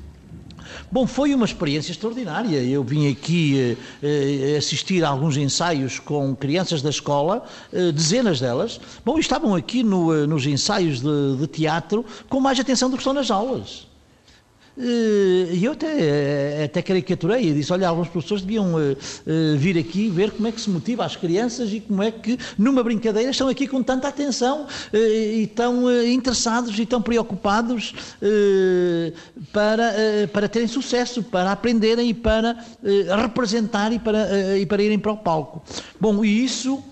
[0.93, 2.63] Bom, foi uma experiência extraordinária.
[2.63, 8.79] Eu vim aqui eh, assistir a alguns ensaios com crianças da escola, eh, dezenas delas.
[9.03, 13.01] Bom, estavam aqui no, eh, nos ensaios de, de, teatro com mais atenção do que
[13.01, 13.87] estão nas aulas.
[14.75, 20.09] Eh, e eu até, até caricaturei e disse: olha, alguns professores deviam uh, vir aqui
[20.09, 23.47] ver como é que se motiva as crianças e como é que, numa brincadeira, estão
[23.47, 27.93] aqui com tanta atenção e tão interessados e tão preocupados
[29.51, 29.93] para,
[30.31, 32.57] para terem sucesso, para aprenderem e para
[33.21, 35.63] representar e para, e para irem para o palco.
[35.99, 36.83] Bom, e isso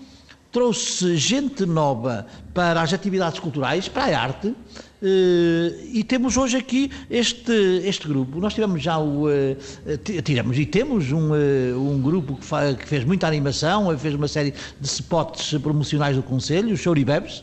[0.52, 4.54] trouxe gente nova para as atividades culturais, para a arte,
[5.02, 7.52] e temos hoje aqui este,
[7.84, 8.38] este grupo.
[8.38, 9.26] Nós tivemos já o.
[9.26, 14.28] Uh, tiramos e temos um, uh, um grupo que, que, fez muita animação, fez uma
[14.28, 17.42] série de spots promocionais do Conselho, os Choribebes.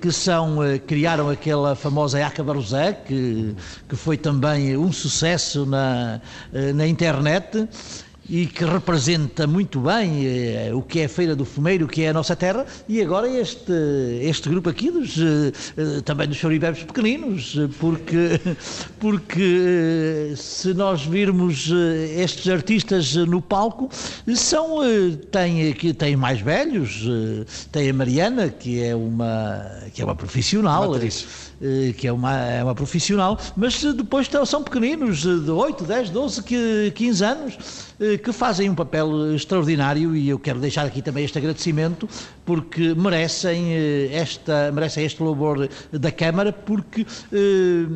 [0.00, 3.54] que são, criaram aquela famosa Aca Barrosé, que,
[3.88, 6.20] que foi também um sucesso na,
[6.74, 7.68] na internet
[8.28, 12.02] e que representa muito bem eh, o que é a Feira do Fumeiro, o que
[12.02, 13.72] é a nossa terra, e agora este,
[14.22, 18.40] este grupo aqui, dos, eh, eh também dos choribebes pequeninos, eh, porque,
[18.98, 21.70] porque eh, se nós virmos
[22.16, 23.90] estes artistas no palco,
[24.34, 24.78] são,
[25.30, 27.04] têm, têm mais velhos,
[27.70, 30.90] tem a Mariana, que é uma, que é uma profissional.
[30.90, 30.98] Uma
[31.96, 36.42] que é uma, é uma profissional, mas depois são pequeninos, de 8, 10, 12,
[36.94, 37.58] 15 anos,
[38.00, 42.08] eh, que fazem um papel extraordinário e eu quero deixar aqui também este agradecimento
[42.44, 47.86] porque merecem, eh, esta, merecem este louvor da Câmara porque eh,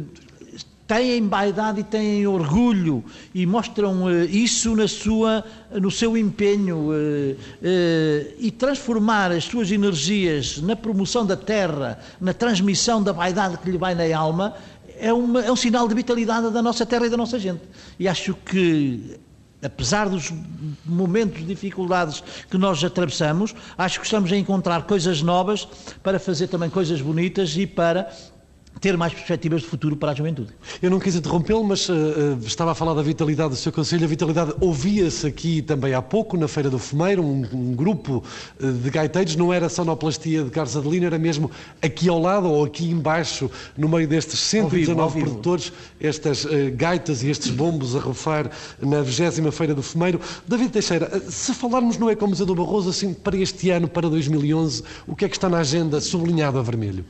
[0.88, 6.88] têm vaidade e têm orgulho e mostram isso na sua, no seu empenho
[8.38, 13.76] e transformar as suas energias na promoção da terra, na transmissão da vaidade que lhe
[13.76, 14.54] vai na alma,
[14.98, 17.60] é, uma, é um sinal de vitalidade da nossa terra e da nossa gente.
[17.98, 19.20] E acho que
[19.62, 20.32] apesar dos
[20.86, 25.68] momentos de dificuldades que nós atravessamos, acho que estamos a encontrar coisas novas
[26.02, 28.08] para fazer também coisas bonitas e para
[28.80, 30.50] ter mais perspectivas de futuro para a juventude.
[30.80, 34.04] Eu não quis interrompê-lo, mas uh, uh, estava a falar da vitalidade do seu Conselho.
[34.04, 38.22] A vitalidade ouvia-se aqui também há pouco, na Feira do Fumeiro, um, um grupo
[38.60, 41.50] uh, de gaiteiros, não era sonoplastia de Carlos Adelino, era mesmo
[41.82, 47.50] aqui ao lado ou aqui embaixo, no meio destes 119 produtores, estas gaitas e estes
[47.50, 48.50] bombos a rufar
[48.80, 50.20] na 20 Feira do Fumeiro.
[50.46, 55.16] David Teixeira, se falarmos no Ecomuseu do Barroso, assim, para este ano, para 2011, o
[55.16, 57.04] que é que está na agenda sublinhado a vermelho?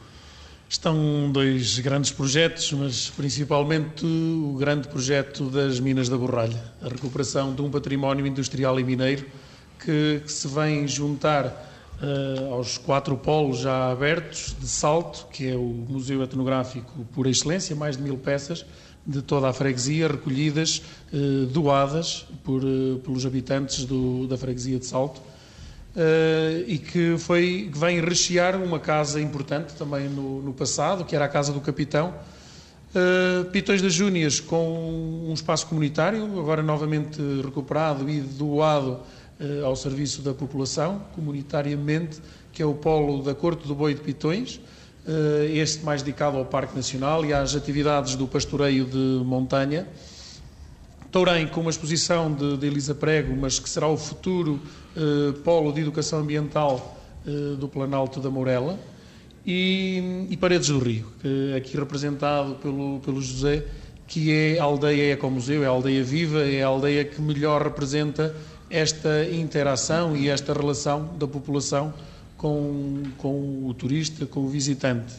[0.71, 7.55] Estão dois grandes projetos, mas principalmente o grande projeto das Minas da Borralha, a recuperação
[7.55, 9.25] de um património industrial e mineiro
[9.83, 11.47] que, que se vem juntar
[12.03, 17.75] uh, aos quatro polos já abertos de Salto, que é o Museu Etnográfico por excelência,
[17.75, 18.67] mais de mil peças
[19.07, 24.85] de toda a freguesia, recolhidas, uh, doadas por, uh, pelos habitantes do, da freguesia de
[24.85, 25.19] Salto
[25.97, 31.17] Uh, e que, foi, que vem rechear uma casa importante também no, no passado, que
[31.17, 32.15] era a Casa do Capitão.
[32.95, 39.01] Uh, Pitões das Júnias com um espaço comunitário, agora novamente recuperado e doado
[39.41, 42.21] uh, ao serviço da população, comunitariamente,
[42.53, 44.61] que é o polo da Corte do Boi de Pitões,
[45.55, 49.89] este mais dedicado ao Parque Nacional e às atividades do pastoreio de montanha.
[51.11, 54.61] Tourém com uma exposição de, de Elisa Prego, mas que será o futuro
[54.95, 58.79] eh, polo de educação ambiental eh, do Planalto da Mourela,
[59.47, 63.65] e, e, Paredes do Rio, que aqui representado pelo, pelo José,
[64.07, 68.35] que é a aldeia Ecomuseu, é a aldeia viva, é a aldeia que melhor representa
[68.69, 71.95] esta interação e esta relação da população
[72.37, 75.15] com, com o turista, com o visitante.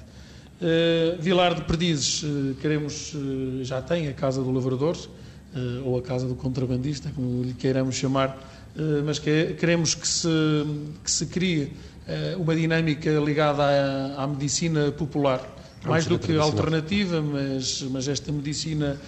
[0.62, 4.96] Uh, Vilar de Perdizes, uh, queremos, uh, já tem a Casa do Lavrador,
[5.84, 8.38] ou a Casa do Contrabandista, como lhe queiramos chamar,
[9.04, 10.30] mas que, queremos que se,
[11.04, 11.74] que se crie
[12.38, 15.41] uma dinâmica ligada à, à medicina popular,
[15.86, 19.00] mais do que alternativa, mas, mas esta medicina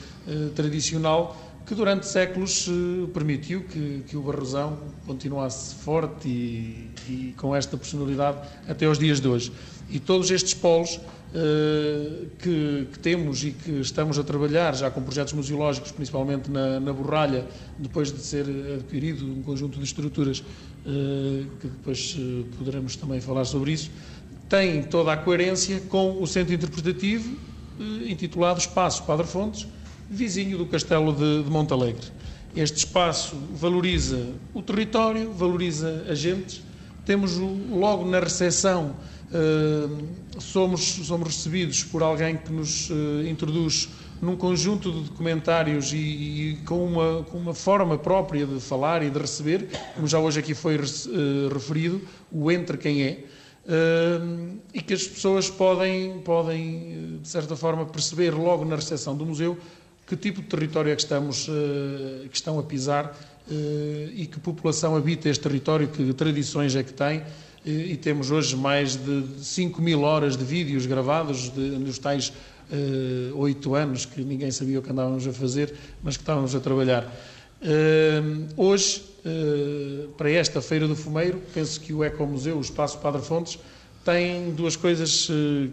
[0.55, 2.69] tradicional que durante séculos
[3.13, 9.21] permitiu que, que o Barrosão continuasse forte e, e com esta personalidade até aos dias
[9.21, 9.51] de hoje.
[9.91, 15.01] E todos estes polos uh, que, que, temos e que estamos a trabalhar já com
[15.01, 17.45] projetos museológicos, principalmente na, na Borralha,
[17.77, 20.43] depois de ser adquirido um conjunto de estruturas, uh,
[21.59, 23.91] que depois uh, poderemos também falar sobre isso,
[24.47, 27.37] tem toda a coerência com o centro interpretativo
[28.05, 29.67] intitulado Espaço Padre Fontes,
[30.09, 32.05] vizinho do Castelo de, de Montalegre.
[32.55, 36.61] Este espaço valoriza o território, valoriza agentes.
[37.05, 38.95] Temos logo na recepção
[40.39, 43.89] somos, somos recebidos por alguém que nos uh, introduz
[44.21, 49.09] num conjunto de documentários e, e, com, uma, com uma forma própria de falar e
[49.09, 50.79] de receber, como já hoje aqui foi uh,
[51.51, 52.01] referido,
[52.32, 53.23] o entre quem é,
[54.73, 59.57] e que as pessoas podem, podem, de certa forma, perceber logo na recepção do museu
[60.07, 63.15] que tipo de território é que, estamos, que estão a pisar
[64.13, 67.23] e que população habita este território, que tradições é que tem
[67.66, 72.34] e, temos hoje mais de 5 mil horas de vídeos gravados de, nos tais
[72.72, 76.59] eh, oito anos que ninguém sabia o que andávamos a fazer, mas que estávamos a
[76.62, 77.03] trabalhar.
[77.62, 83.22] Uh, hoje, uh, para esta Feira do Fumeiro, penso que o Ecomuseu, o Espaço Padre
[83.22, 83.59] Fontes,
[84.05, 85.28] tem duas coisas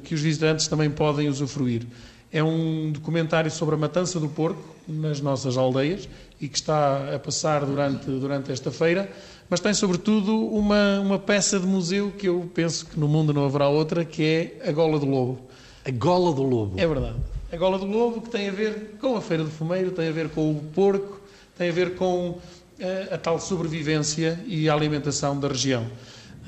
[0.04, 1.86] que os visitantes também podem usufruir.
[2.30, 6.06] É um documentário sobre a matança do porco nas nossas aldeias
[6.38, 9.10] e que está a passar durante, durante esta feira
[9.50, 13.44] mas tem sobretudo uma, uma peça de museu que eu penso que no mundo não
[13.44, 15.38] haverá outra, que é a Gola do Lobo.
[15.84, 16.78] A Gola do Lobo?
[16.78, 17.16] É verdade.
[17.50, 20.12] A Gola do Lobo que tem a ver com a Feira do Fumeiro, tem a
[20.12, 21.18] ver com o porco,
[21.56, 22.38] tem a ver com
[22.78, 25.86] a, eh, a tal sobrevivência e a alimentação da região.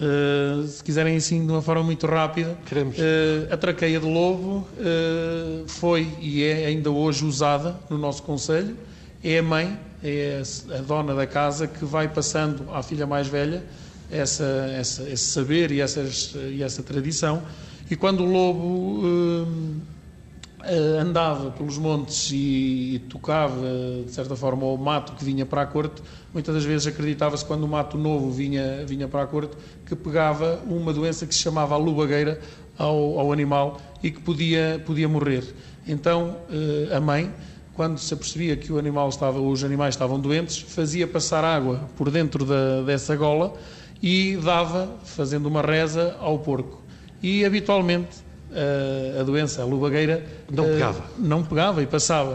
[0.00, 2.56] Uh, se quiserem assim de uma forma muito rápida.
[2.72, 8.74] Uh, a traqueia de lobo uh, foi e é ainda hoje usada no nosso Conselho,
[9.22, 10.42] é a mãe é
[10.76, 13.62] a dona da casa que vai passando à filha mais velha
[14.10, 14.44] essa,
[14.76, 17.42] essa, esse saber e, essas, e essa tradição.
[17.90, 23.66] E quando o lobo uh, andava pelos montes e, e, tocava,
[24.04, 27.64] de certa forma, o mato que vinha para a corte, muitas das vezes acreditava-se, quando
[27.64, 31.74] o mato novo vinha, vinha para a corte, que pegava uma doença que se chamava
[31.74, 32.40] a lubagueira
[32.78, 35.44] ao, ao animal e que podia, podia morrer.
[35.86, 37.32] Então, uh, a mãe
[37.80, 42.10] quando se apercebia que o animal estava, os animais estavam doentes, fazia passar água por
[42.10, 43.54] dentro da, dessa gola
[44.02, 46.82] e dava, fazendo uma reza, ao porco.
[47.22, 48.18] E habitualmente
[48.52, 50.22] a, a doença, a lubagueira,
[50.52, 51.04] não pegava.
[51.16, 52.34] não pegava e passava.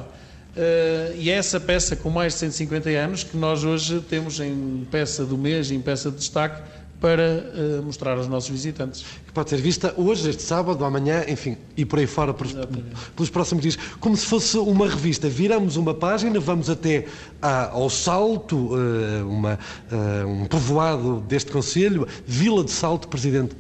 [0.58, 4.88] Uh, e é essa peça com mais de 150 anos que nós hoje temos em
[4.90, 6.60] peça do mês, em peça de destaque,
[7.06, 7.22] para
[7.54, 9.06] uh, mostrar aos nossos visitantes.
[9.28, 12.54] Que pode ser vista hoje, este sábado, amanhã, enfim, e por aí fora pelos,
[13.16, 13.78] pelos próximos dias.
[14.00, 15.30] Como se fosse uma revista.
[15.30, 17.06] Viramos uma página, vamos até
[17.40, 19.60] à, ao Salto, uh, uma,
[19.92, 23.56] uh, um povoado deste Conselho, Vila de Salto, Presidente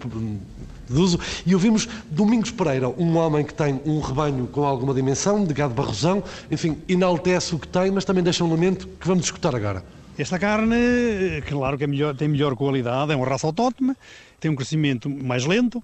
[0.89, 5.45] de uso, e ouvimos Domingos Pereira, um homem que tem um rebanho com alguma dimensão,
[5.45, 9.25] de gado barrosão, enfim, enaltece o que tem, mas também deixa um elemento que vamos
[9.25, 9.83] escutar agora.
[10.17, 13.93] Esta carne, claro que é melhor, tem melhor qualidade, é uma raça autóctone,
[14.39, 15.83] tem um crescimento mais lento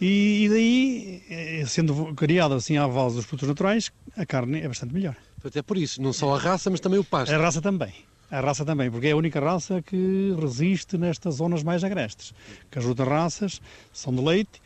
[0.00, 4.68] e, e daí, eh, sendo criada assim à base dos produtos naturais, a carne é
[4.68, 5.14] bastante melhor.
[5.44, 7.34] Até por isso, não só a raça, mas também o pasto.
[7.34, 7.92] A raça também.
[8.30, 12.32] A raça também, porque é a única raça que resiste nestas zonas mais agrestes.
[12.70, 13.60] Que as outras raças
[13.92, 14.62] são de leite,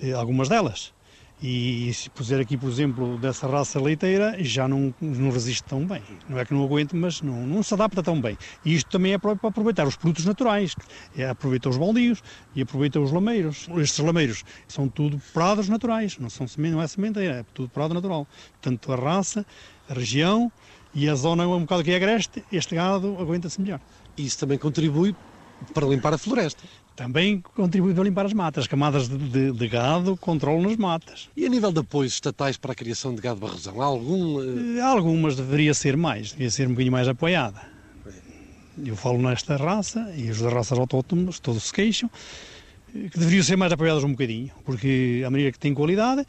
[0.00, 0.94] eh, algumas delas.
[1.42, 6.02] E se puser aqui, por exemplo, dessa raça leiteira, já não, não resiste tão bem.
[6.28, 8.38] Não é que não aguente, mas não, não se adapta tão bem.
[8.64, 10.74] E isto também é para aproveitar os produtos naturais.
[11.16, 12.22] É, aproveita os baldios
[12.54, 13.68] e aproveita os lameiros.
[13.76, 18.26] Estes lameiros são tudo prados naturais, não, são, não é sementeira, é tudo prado natural.
[18.52, 19.44] Portanto, a raça,
[19.90, 20.50] a região
[20.94, 23.80] e a zona um bocado que é agreste, este gado aguenta-se melhor.
[24.16, 25.14] Isso também contribui
[25.74, 26.62] para limpar a floresta
[26.96, 28.64] também contribui para limpar as matas.
[28.64, 31.28] As camadas de, de, de, gado controlam as matas.
[31.36, 34.38] E a nível de apoios estatais para a criação de gado barrosão, há algum?
[34.38, 34.82] Uh...
[34.82, 37.60] Algumas deveria ser mais, deveria ser um bocadinho mais apoiada.
[38.82, 42.10] Eu falo nesta raça e as raças autóctones todos se queixam
[42.94, 46.26] eh, que deveriam ser mais apoiadas um bocadinho, porque a maneira que tem qualidade,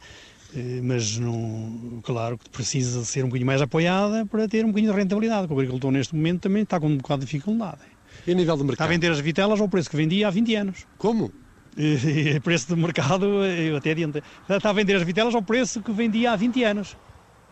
[0.82, 4.98] mas não, claro que precisa ser um bocadinho mais apoiada para ter um bocadinho de
[4.98, 5.46] rentabilidade.
[5.50, 7.80] O agricultor neste momento também está com um bocado de dificuldade.
[8.28, 8.74] E a nível do mercado?
[8.74, 10.86] Está a vender as vitelas ao preço que vendia há 20 anos.
[10.98, 11.32] Como?
[11.74, 14.22] E, e preço de mercado, eu até adiante.
[14.46, 16.94] Está a vender as vitelas ao preço que vendia há 20 anos.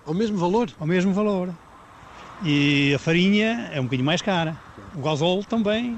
[0.04, 0.70] Ao mesmo valor?
[0.78, 1.48] Ao mesmo valor.
[2.44, 4.54] E a farinha é um bocadinho mais cara.
[4.94, 5.96] O gasol também.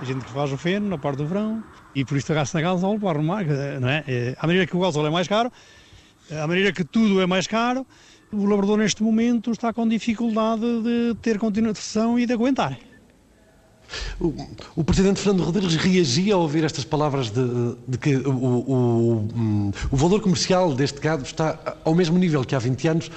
[0.00, 1.60] A gente que faz o feno na parte do verão.
[1.92, 3.44] E por isso gasta gasol para arrumar,
[3.80, 4.04] não é?
[4.38, 5.50] À maneira que o gasol é mais caro,
[6.30, 7.84] à maneira que tudo é mais caro,
[8.32, 12.78] o labrador neste momento está com dificuldade de ter continuação e de aguentar.
[14.20, 14.34] O,
[14.76, 17.42] o, Presidente Fernando Rodrigues reagia ao ouvir estas palavras de,
[17.86, 22.58] de que o, o, o, valor comercial deste gado está ao mesmo nível que há
[22.58, 23.10] 20 anos.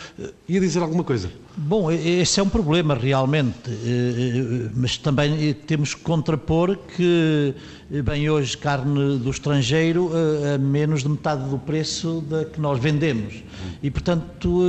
[0.48, 1.30] Ia dizer alguma coisa?
[1.56, 7.62] Bom, esse é um problema realmente, eh, eh, mas também temos que contrapor que, eh,
[8.02, 10.10] bem, hoje carne do estrangeiro
[10.56, 13.44] a menos de metade do preço da que nós vendemos
[13.84, 14.64] e, portanto,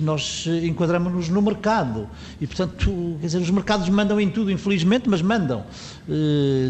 [0.00, 2.08] nós enquadramos-nos no mercado
[2.40, 5.64] e, portanto, quer dizer, os mercados mandam em tudo, infelizmente, mas mandam.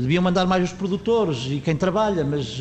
[0.01, 2.59] Deviam mandar mais os produtores e quem trabalha, mas,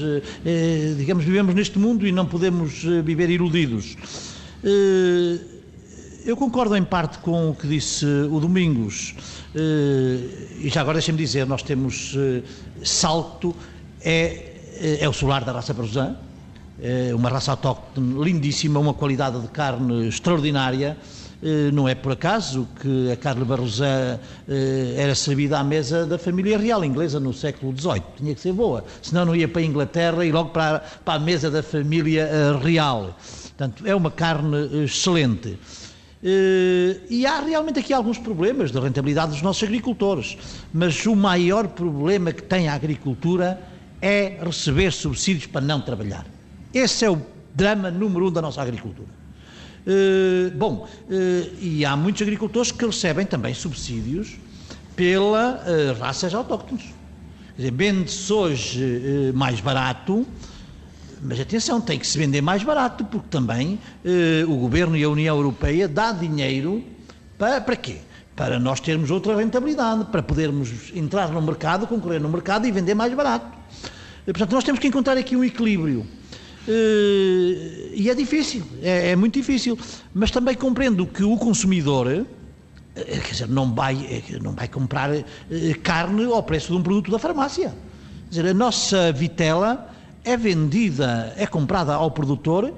[0.98, 3.98] digamos, vivemos neste mundo e não podemos viver iludidos.
[6.24, 9.16] Eu concordo em parte com o que disse o Domingos.
[9.56, 10.20] Eh,
[10.60, 12.44] e já agora deixem-me dizer, nós temos eh,
[12.84, 13.56] Salto,
[14.00, 16.16] é, é o solar da raça Barrosan,
[16.80, 20.96] é uma raça autóctone lindíssima, uma qualidade de carne extraordinária.
[21.42, 24.20] Eh, não é por acaso que a carne Barrosan
[24.96, 28.04] era servida à mesa da família real inglesa no século XVIII.
[28.18, 31.20] Tinha que ser boa, senão não ia para a Inglaterra e logo para, para a
[31.20, 32.30] mesa da família
[32.62, 33.18] real.
[33.58, 35.58] Portanto, é uma carne excelente.
[36.24, 40.38] Uh, e há realmente aqui alguns problemas de rentabilidade dos nossos agricultores,
[40.72, 43.60] mas o maior problema que tem a agricultura
[44.00, 46.28] é receber subsídios para não trabalhar.
[46.72, 47.20] Esse é o
[47.56, 49.10] drama número um da nossa agricultura.
[49.88, 54.38] Uh, bom, uh, e há muitos agricultores que recebem também subsídios
[54.96, 55.64] pela
[56.00, 56.86] raças autóctones.
[57.58, 60.28] Vende-se hoje mais barato
[61.24, 65.10] mas atenção, tem que se vender mais barato, porque também eh, o Governo e a
[65.10, 66.84] União Europeia dá dinheiro
[67.38, 67.98] para, para quê?
[68.36, 72.96] Para nós termos outra rentabilidade, para podermos entrar no mercado, concorrer no mercado e vender
[72.96, 73.46] mais barato.
[74.26, 76.08] E, portanto, nós temos que encontrar aqui um equilíbrio.
[76.68, 79.78] Eh, e é difícil, é, é, muito difícil.
[80.14, 82.26] Mas também compreendo que o consumidor, eh,
[82.96, 85.24] quer dizer, não vai, eh, não vai comprar eh,
[85.84, 87.70] carne ao preço de um produto da farmácia.
[88.26, 89.91] Quer dizer, a nossa vitela
[90.24, 92.74] é vendida, é comprada ao produtor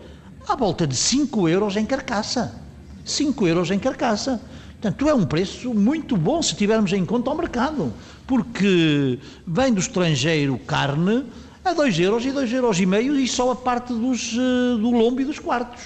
[0.47, 2.61] à volta de 5 euros em carcaça.
[3.05, 4.41] 5 euros em carcaça.
[4.73, 7.93] Portanto, é um preço muito bom se tivermos em conta o mercado,
[8.27, 9.17] porque
[9.47, 11.25] vem do estrangeiro carne
[11.63, 14.91] a 2 euros e 2 euros e meio e só a parte dos, eh, do
[14.91, 15.81] lombo e dos quartos.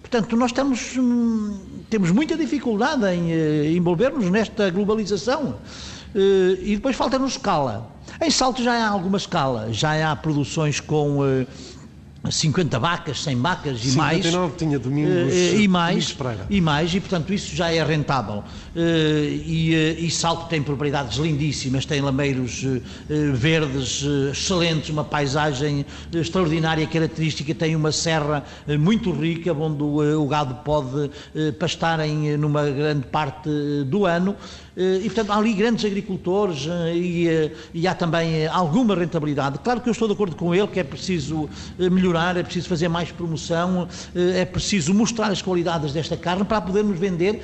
[0.00, 0.52] Portanto, nós
[0.96, 1.58] hum,
[1.90, 5.56] temos muita dificuldade em eh, envolvermos nesta globalização
[6.14, 7.97] eh, e depois falta-nos escala.
[8.20, 11.46] Em Salto já há alguma escala, já há produções com uh,
[12.28, 14.56] 50 vacas, 100 vacas e 59 mais.
[14.56, 16.16] tinha Domingos, uh, e mais,
[16.50, 18.42] e mais, e portanto isso já é rentável.
[18.74, 22.64] E, e, Salto tem propriedades lindíssimas, tem lameiros
[23.34, 28.44] verdes excelentes, uma paisagem extraordinária, característica, tem uma serra
[28.80, 31.10] muito rica, onde o, o gado pode
[31.58, 33.48] pastar em, numa grande parte
[33.86, 34.36] do ano.
[34.80, 37.26] E, portanto, há ali grandes agricultores e,
[37.74, 39.58] e há também alguma rentabilidade.
[39.58, 42.86] Claro que eu estou de acordo com ele que é preciso melhorar, é preciso fazer
[42.86, 47.42] mais promoção, é preciso mostrar as qualidades desta carne para podermos vender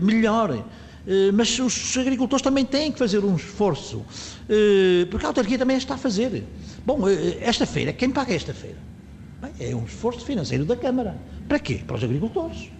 [0.00, 0.64] melhor.
[1.34, 4.02] Mas os agricultores também têm que fazer um esforço,
[5.10, 6.44] porque a autarquia também está a fazer.
[6.86, 7.00] Bom,
[7.42, 8.78] esta feira, quem paga esta feira?
[9.42, 11.14] Bem, é um esforço financeiro da Câmara.
[11.46, 11.82] Para quê?
[11.86, 12.70] Para os agricultores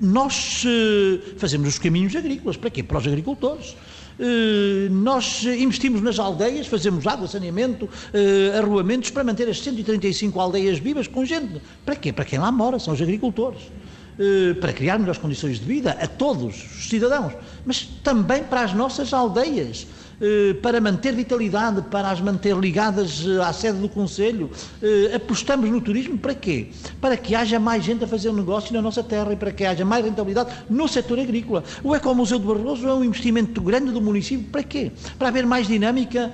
[0.00, 2.56] nós uh, fazemos os caminhos agrícolas.
[2.56, 2.82] Para quê?
[2.82, 3.76] Para os agricultores.
[4.18, 10.78] Uh, nós investimos nas aldeias, fazemos água, saneamento, uh, arruamentos para manter as 135 aldeias
[10.78, 11.60] vivas com gente.
[11.84, 12.12] Para quê?
[12.12, 13.60] Para quem lá mora, são os agricultores.
[14.60, 17.32] para criar melhores condições de vida a todos os cidadãos,
[17.64, 19.86] mas também para as nossas aldeias.
[20.20, 24.50] Eh, para manter vitalidade, para as manter ligadas eh, à sede do Conselho.
[24.82, 26.68] Eh, apostamos no turismo para quê?
[27.00, 29.82] Para que haja mais gente a fazer negócio na nossa terra e para que haja
[29.82, 31.64] mais rentabilidade no setor agrícola.
[31.82, 34.92] O Ecomuseu de Barroso é um investimento grande do município para quê?
[35.18, 36.32] Para haver mais dinâmica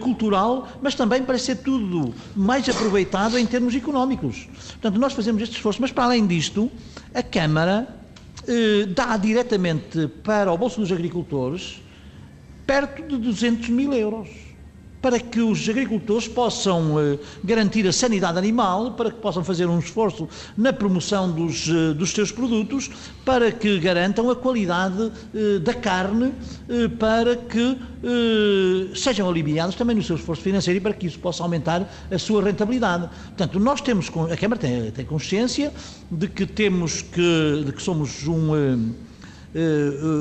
[0.00, 4.46] cultural, mas também para ser tudo mais aproveitado em termos económicos.
[4.72, 6.70] Portanto, nós fazemos este esforço, mas para além disto,
[7.14, 7.88] a Câmara
[8.94, 11.80] dá diretamente para o bolso dos agricultores
[12.66, 14.28] perto de 200 mil euros
[15.06, 19.78] para que os agricultores possam eh, garantir a sanidade animal, para que possam fazer um
[19.78, 22.90] esforço na promoção dos, eh, dos seus produtos,
[23.24, 26.32] para que garantam a qualidade eh, da carne,
[26.98, 27.78] para que
[28.94, 32.42] sejam aliviados também no seu esforço financeiro e para que isso possa aumentar a sua
[32.42, 33.08] rentabilidade.
[33.26, 35.72] Portanto, nós temos, a Câmara tem, tem consciência
[36.10, 38.94] de que temos que, de que somos um uh,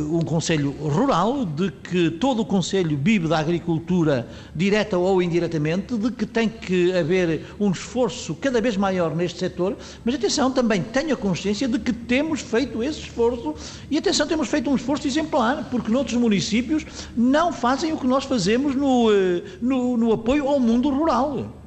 [0.10, 6.12] um Conselho Rural, de que todo o Conselho vive da agricultura, direta ou indiretamente, de
[6.12, 11.16] que tem que haver um esforço cada vez maior neste setor, mas atenção, também tenha
[11.16, 13.56] consciência de que temos feito esse esforço
[13.90, 16.86] e atenção, temos feito um esforço exemplar, porque noutros municípios
[17.16, 21.64] não fazem o que nós fazemos no, eh, no, no apoio ao mundo rural.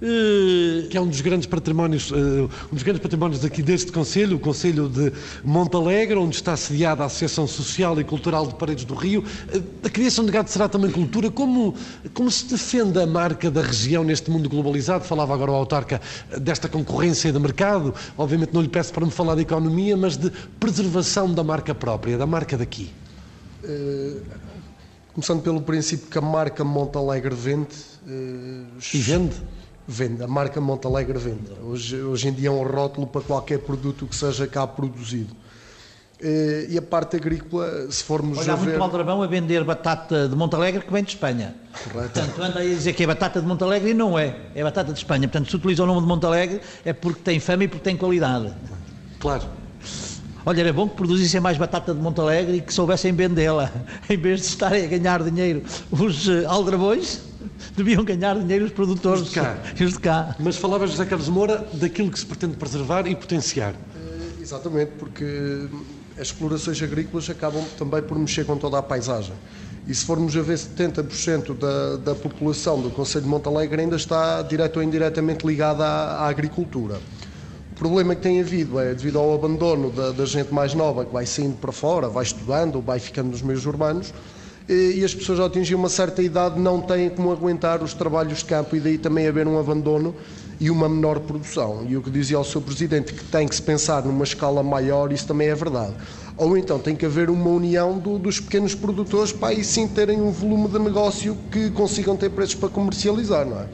[0.00, 4.38] Que é um dos grandes patrimónios, eh, um dos grandes patrimónios aqui deste Conselho, o
[4.38, 5.12] Conselho de
[5.42, 9.24] Montalegre, onde está sediada a Associação Social e Cultural de Paredes do Rio.
[9.52, 11.32] Eh, a criação de gado será também cultura.
[11.32, 11.74] Como,
[12.14, 15.02] como se defende a marca da região neste mundo globalizado?
[15.04, 16.00] Falava agora o autarca
[16.30, 17.92] eh, desta concorrência de mercado.
[18.16, 20.30] Obviamente não lhe peço para me falar de economia, mas de
[20.60, 22.88] preservação da marca própria, da marca daqui.
[23.64, 24.20] Uh,
[25.12, 27.74] começando pelo princípio que a marca Montalegre vende.
[28.06, 28.64] Uh,
[28.94, 29.34] e vende?
[29.88, 31.50] Vende, a marca Montalegre vende.
[31.64, 35.34] Hoje, hoje em dia é um rótulo para qualquer produto que seja cá produzido.
[36.20, 38.70] Eh, e a parte agrícola, se formos Olha, a ver...
[38.70, 41.54] muito aldrabão a vender batata de Montalegre que vem de Espanha.
[41.84, 42.20] Correto.
[42.20, 44.36] Portanto, anda a dizer que é batata de Montalegre e não é.
[44.54, 45.26] É batata de Espanha.
[45.26, 48.52] Portanto, se utiliza o nome de Montalegre é porque tem fama e porque tem qualidade.
[49.18, 49.44] Claro.
[50.44, 53.70] Olha, era bom que produzissem mais batata de Montalegre e que soubessem vendê-la,
[54.08, 57.22] em vez de estarem a ganhar dinheiro os uh, aldrabões
[57.76, 59.58] deviam ganhar dinheiro os produtores os de cá.
[59.80, 60.36] Os de cá.
[60.38, 63.74] Mas falava José Carlos Moura daquilo que se pretende preservar e potenciar.
[63.74, 65.68] É, exatamente, porque
[66.16, 69.34] as explorações agrícolas acabam também por mexer com toda a paisagem.
[69.86, 74.42] E se formos a ver 70% da, da população do Conselho de Montalegre ainda está
[74.42, 77.00] direto ou indiretamente ligada à, à agricultura.
[77.72, 81.12] O problema que tem havido é devido ao abandono da, da gente mais nova que
[81.12, 84.12] vai saindo para fora, vai estudando, vai ficando nos meios urbanos,
[84.68, 88.44] e as pessoas ao atingir uma certa idade não têm como aguentar os trabalhos de
[88.44, 90.14] campo e daí também haver um abandono
[90.60, 91.86] e uma menor produção.
[91.88, 95.12] E o que dizia ao seu presidente que tem que se pensar numa escala maior,
[95.12, 95.94] isso também é verdade.
[96.36, 100.20] Ou então tem que haver uma união do, dos pequenos produtores para aí sim terem
[100.20, 103.66] um volume de negócio que consigam ter preços para comercializar, não é?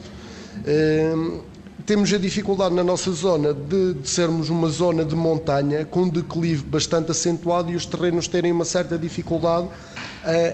[0.65, 1.41] Ehm,
[1.85, 6.63] temos a dificuldade na nossa zona de, de, sermos uma zona de montanha com declive
[6.63, 9.67] bastante acentuado e os terrenos terem uma certa dificuldade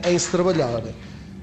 [0.10, 0.82] em se trabalhar.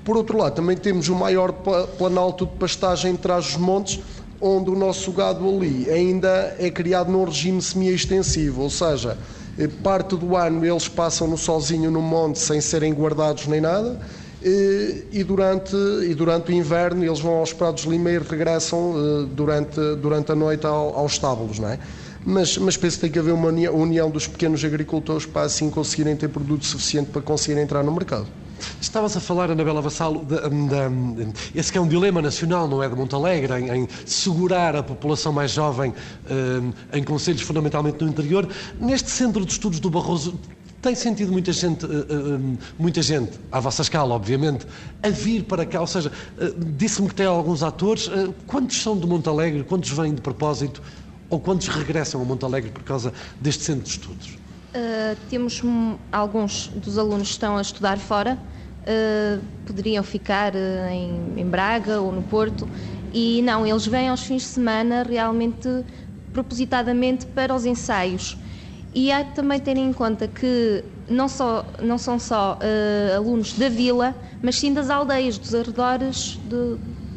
[0.05, 1.53] Por outro lado, também temos o maior
[1.99, 4.01] planalto de pastagem traz os montes,
[4.41, 9.19] onde o nosso gado ali ainda é criado num regime semi-extensivo, ou seja,
[9.59, 14.01] eh, parte do ano eles passam no sozinho no monte sem serem guardados nem nada,
[14.41, 15.75] e durante,
[16.09, 20.31] e durante o inverno eles vão aos Prados de Lima e regressam eh, durante, durante
[20.31, 21.79] a noite aos estábulos, não é?
[22.25, 26.17] Mas, mas penso que tem que haver uma união dos pequenos agricultores para assim conseguirem
[26.17, 28.27] ter produto suficiente para conseguirem entrar no mercado.
[28.81, 32.83] Estavas a falar, Anabela Vassalo, de, de, de, esse que é um dilema nacional, não
[32.83, 35.95] é, de Montalegre, em, em segurar a população mais jovem
[36.29, 38.49] eh, em conselhos fundamentalmente no interior.
[38.81, 40.39] Neste centro de estudos do Barroso,
[40.81, 41.85] tem sentido muita gente,
[42.79, 44.65] muita gente, à vossa escala, obviamente,
[45.03, 45.81] a vir para cá?
[45.81, 46.11] Ou seja,
[46.77, 48.09] disse-me que tem alguns atores.
[48.47, 49.65] quantos são de Montalegre?
[49.65, 50.81] Quantos vêm de propósito?
[51.31, 54.39] Ou quantos regressam a Montalegre por causa deste centro de estudos?
[55.29, 55.61] temos
[56.13, 58.39] alguns dos alunos que estão a estudar fora.
[59.65, 62.69] poderiam ficar em, em Braga ou no Porto.
[63.13, 65.85] E não, eles vêm aos fins de semana realmente
[66.33, 68.39] propositadamente para os ensaios.
[68.95, 73.55] E há que também ter em conta que não, só, não são só uh, alunos
[73.55, 76.39] da vila, mas sim das aldeias, dos arredores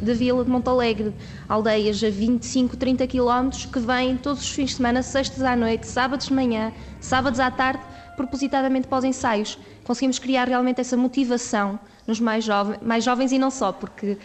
[0.02, 1.14] da vila de Montalegre.
[1.48, 5.88] Aldeias a 25, 30 quilómetros que vêm todos os fins de semana, sextas à noite,
[5.88, 7.82] sábados de manhã, sábados à tarde,
[8.16, 9.58] propositadamente para os ensaios.
[9.84, 14.18] Conseguimos criar realmente essa motivação nos mais, jovens, mais jovens e não só, porque uh,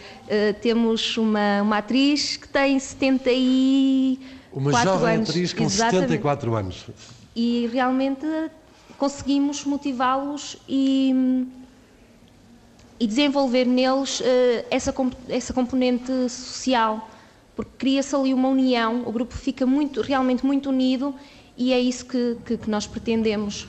[0.60, 4.18] temos uma, uma atriz que tem 70 e.
[4.52, 6.02] Uma jovem atriz com Exatamente.
[6.02, 6.86] 74 anos
[7.36, 8.26] e realmente
[8.96, 11.46] conseguimos motivá-los e,
[12.98, 14.24] e, desenvolver neles uh,
[14.70, 14.94] essa,
[15.28, 17.08] essa componente social,
[17.54, 21.14] porque cria-se ali uma união, o grupo fica muito, realmente muito unido
[21.56, 23.66] e é isso que, que, que nós pretendemos.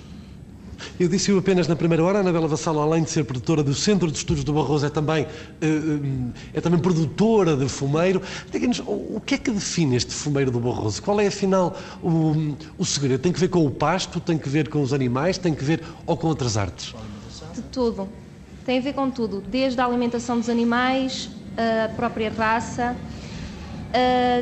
[0.99, 3.73] Eu disse -o apenas na primeira hora, a Anabela Vassalo, além de ser produtora do
[3.73, 8.21] Centro de Estudos do Barroso, é também, eh, eh, é também produtora de fumeiro.
[8.51, 11.01] Diga-nos, o que é que define este fumeiro do Barroso?
[11.01, 13.21] Qual é, afinal, o, o segredo?
[13.21, 15.83] Tem que ver com o pasto, tem que ver com os animais, tem que ver
[16.05, 16.93] ou com outras artes?
[17.53, 18.07] De tudo.
[18.67, 22.97] Tem a ver com tudo, desde a alimentação dos animais, a própria raça.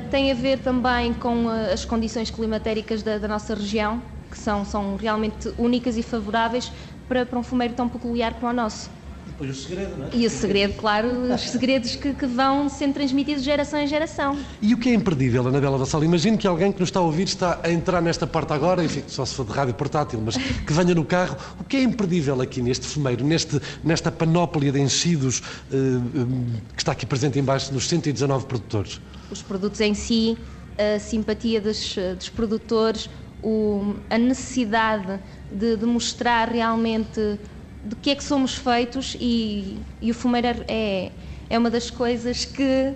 [0.10, 4.96] Tem a ver também com as condições climatéricas da, da, nossa região, que são, são
[4.96, 6.72] realmente únicas e favoráveis
[7.08, 8.90] para, para um fumeiro tão peculiar como o nosso.
[9.38, 10.10] Depois o segredo, não é?
[10.14, 14.38] E o segredo, claro, os segredos que, que, vão sendo transmitidos de geração em geração.
[14.62, 16.04] E o que é imperdível, Anabela Vassal?
[16.06, 19.04] Imagino que alguém que nos está a ouvir está a entrar nesta parte agora, enfim,
[19.08, 21.36] só se for de rádio portátil, mas que venha no carro.
[21.60, 26.82] O que é imperdível aqui neste fumeiro, neste, nesta panóplia de enchidos uh, um, que
[26.82, 29.02] está aqui presente embaixo nos 119 produtores?
[29.30, 30.38] Os produtos em si,
[30.78, 33.10] a simpatia dos, dos produtores,
[33.44, 35.20] o, a necessidade
[35.52, 37.38] de, de mostrar realmente
[37.86, 41.12] do que é que somos feitos e, e o fumeiro é,
[41.50, 42.94] é uma das coisas que,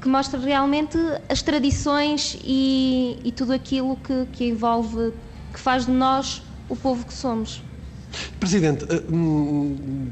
[0.00, 0.98] que mostra realmente
[1.28, 5.12] as tradições e, e tudo aquilo que, que envolve,
[5.52, 7.62] que faz de nós o povo que somos.
[8.40, 10.08] Presidente, eh, hum,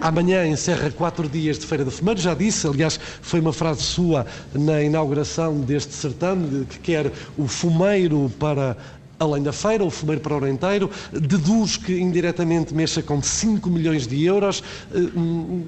[0.00, 4.26] amanhã encerra quatro dias de Feira do Fumeiro, já disse, aliás, foi uma frase sua
[4.52, 8.76] na inauguração deste certame, que quer o fumeiro para
[9.18, 14.06] além da feira, o fumeiro para o Orenteiro, deduz que indiretamente mexa com 5 milhões
[14.06, 14.62] de euros.
[14.92, 15.64] Eh, hum,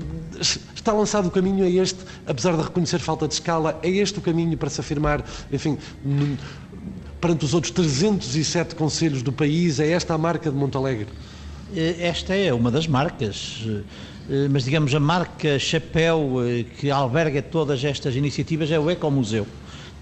[0.74, 4.22] está lançado o caminho a este, apesar de reconhecer falta de escala, é este o
[4.22, 5.78] caminho para se afirmar, enfim,
[7.20, 11.08] perante os outros 307 conselhos do país, é esta a marca de Montalegre?
[11.74, 13.64] Eh, esta é uma das marcas
[14.28, 16.38] eh, mas digamos a marca chapéu
[16.80, 19.46] que alberga todas estas iniciativas é o Ecomuseu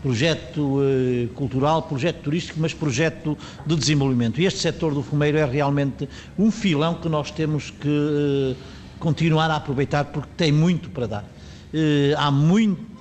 [0.04, 4.38] projeto eh, cultural, projeto turístico, mas projeto de desenvolvimento.
[4.38, 6.06] E este setor do fumeiro é realmente
[6.38, 8.54] um filão que nós temos que eh,
[8.98, 11.24] continuar a aproveitar porque tem muito para dar.
[11.72, 12.92] Eh, há muito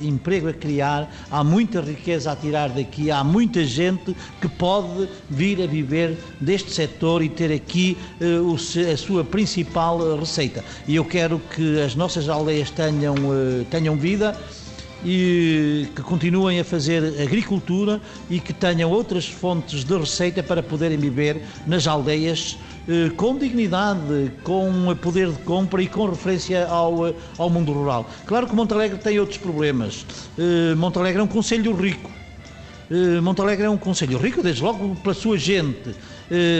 [0.00, 5.60] emprego a criar, há muita riqueza a tirar daqui, há muita gente que pode vir
[5.60, 7.98] a viver deste setor e ter aqui
[8.90, 10.64] a sua principal receita.
[10.88, 13.16] E eu quero que as nossas aldeias tenham,
[13.70, 14.34] tenham vida
[15.04, 18.00] e que continuem a fazer agricultura
[18.30, 22.56] e que tenham outras fontes de receita para poderem viver nas aldeias
[22.88, 28.08] eh, com dignidade, com poder de compra e com referência ao, eh, ao mundo rural.
[28.26, 30.04] Claro que Montalegre tem outros problemas.
[30.38, 32.10] Eh, Montalegre é um conselho rico.
[33.22, 35.96] Montalegre é um conselho rico, desde logo pela sua gente,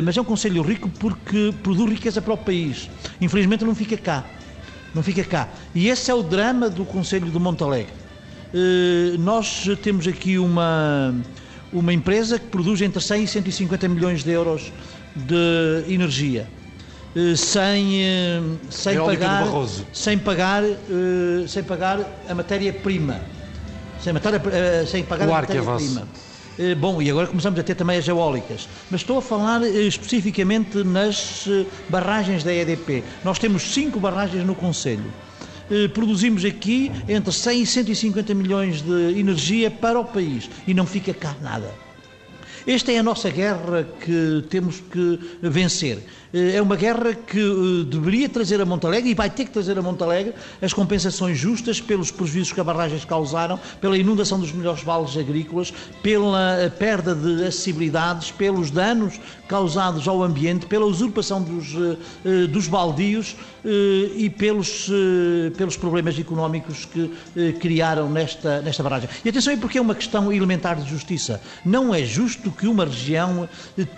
[0.02, 2.88] mas é um conselho rico porque produz riqueza para o país.
[3.20, 4.24] Infelizmente não fica cá.
[4.94, 5.48] Não fica cá.
[5.74, 8.03] E esse é o drama do Conselho de Montalegre
[9.18, 11.14] nós temos aqui uma,
[11.72, 14.72] uma empresa que produz entre 100 e 150 milhões de euros
[15.14, 16.46] de energia.
[17.16, 19.44] Eh, sem, eh, sem, pagar,
[19.92, 20.62] sem, pagar,
[21.46, 23.20] sem pagar a matéria-prima.
[24.00, 24.12] Sem,
[24.86, 26.08] sem pagar o a matéria-prima.
[26.78, 28.68] Bom, e agora começamos a ter também as eólicas.
[28.90, 31.48] Mas estou a falar especificamente nas
[31.88, 33.02] barragens da EDP.
[33.24, 35.12] Nós temos cinco barragens no Conselho.
[35.70, 40.86] Eh, produzimos aqui entre 100 e 150 milhões de energia para o país e não
[40.86, 41.72] fica cá nada.
[42.66, 45.98] Esta é a nossa guerra que temos que vencer.
[46.34, 49.78] Eh, é uma guerra que eh, deveria trazer a Montalegre e vai ter que trazer
[49.78, 54.82] a Montalegre as compensações justas pelos prejuízos que as barragens causaram, pela inundação dos melhores
[54.82, 61.74] vales agrícolas, pela perda de acessibilidades, pelos danos causados ao ambiente, pela usurpação dos,
[62.24, 63.36] eh, dos baldios
[64.16, 64.90] e pelos,
[65.56, 67.10] pelos problemas económicos que
[67.60, 69.08] criaram nesta, nesta barragem.
[69.24, 71.40] E atenção aí porque é uma questão elementar de justiça.
[71.64, 73.48] Não é justo que uma região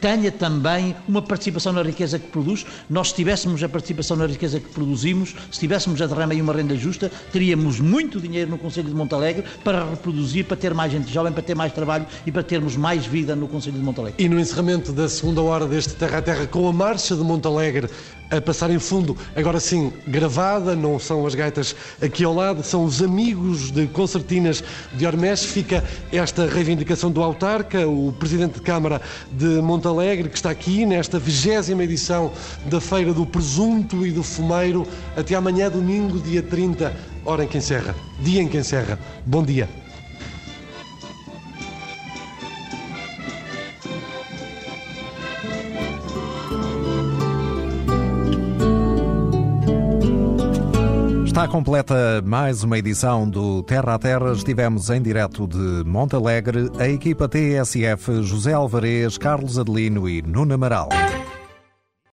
[0.01, 4.61] tenha também uma participação na riqueza que produz, nós se tivéssemos a participação na riqueza
[4.61, 8.89] que produzimos, se tivéssemos a derrama e uma renda justa, teríamos muito dinheiro no Conselho
[8.89, 12.43] de Montalegre para reproduzir, para ter mais gente jovem, para ter mais trabalho e para
[12.43, 14.23] termos mais vida no Conselho de Montalegre.
[14.23, 17.89] E no encerramento da segunda hora deste Terra a Terra, com a marcha de Montalegre
[18.31, 22.85] a passar em fundo, agora sim, gravada, não são as gaitas aqui ao lado, são
[22.85, 24.62] os amigos de concertinas
[24.94, 25.44] de Ormés.
[25.44, 29.01] Fica esta reivindicação do autarca, o Presidente de Câmara
[29.31, 32.32] de Montalegre, que está aqui nesta vigésima edição
[32.66, 34.86] da Feira do Presunto e do Fumeiro.
[35.16, 36.94] Até amanhã, domingo, dia 30,
[37.24, 37.94] hora em que encerra.
[38.20, 38.98] Dia em que encerra.
[39.24, 39.86] Bom dia.
[51.37, 54.33] Está completa mais uma edição do Terra a Terra.
[54.33, 60.89] Estivemos em direto de Montalegre, a equipa TSF José Alvarez, Carlos Adelino e Nuno Amaral.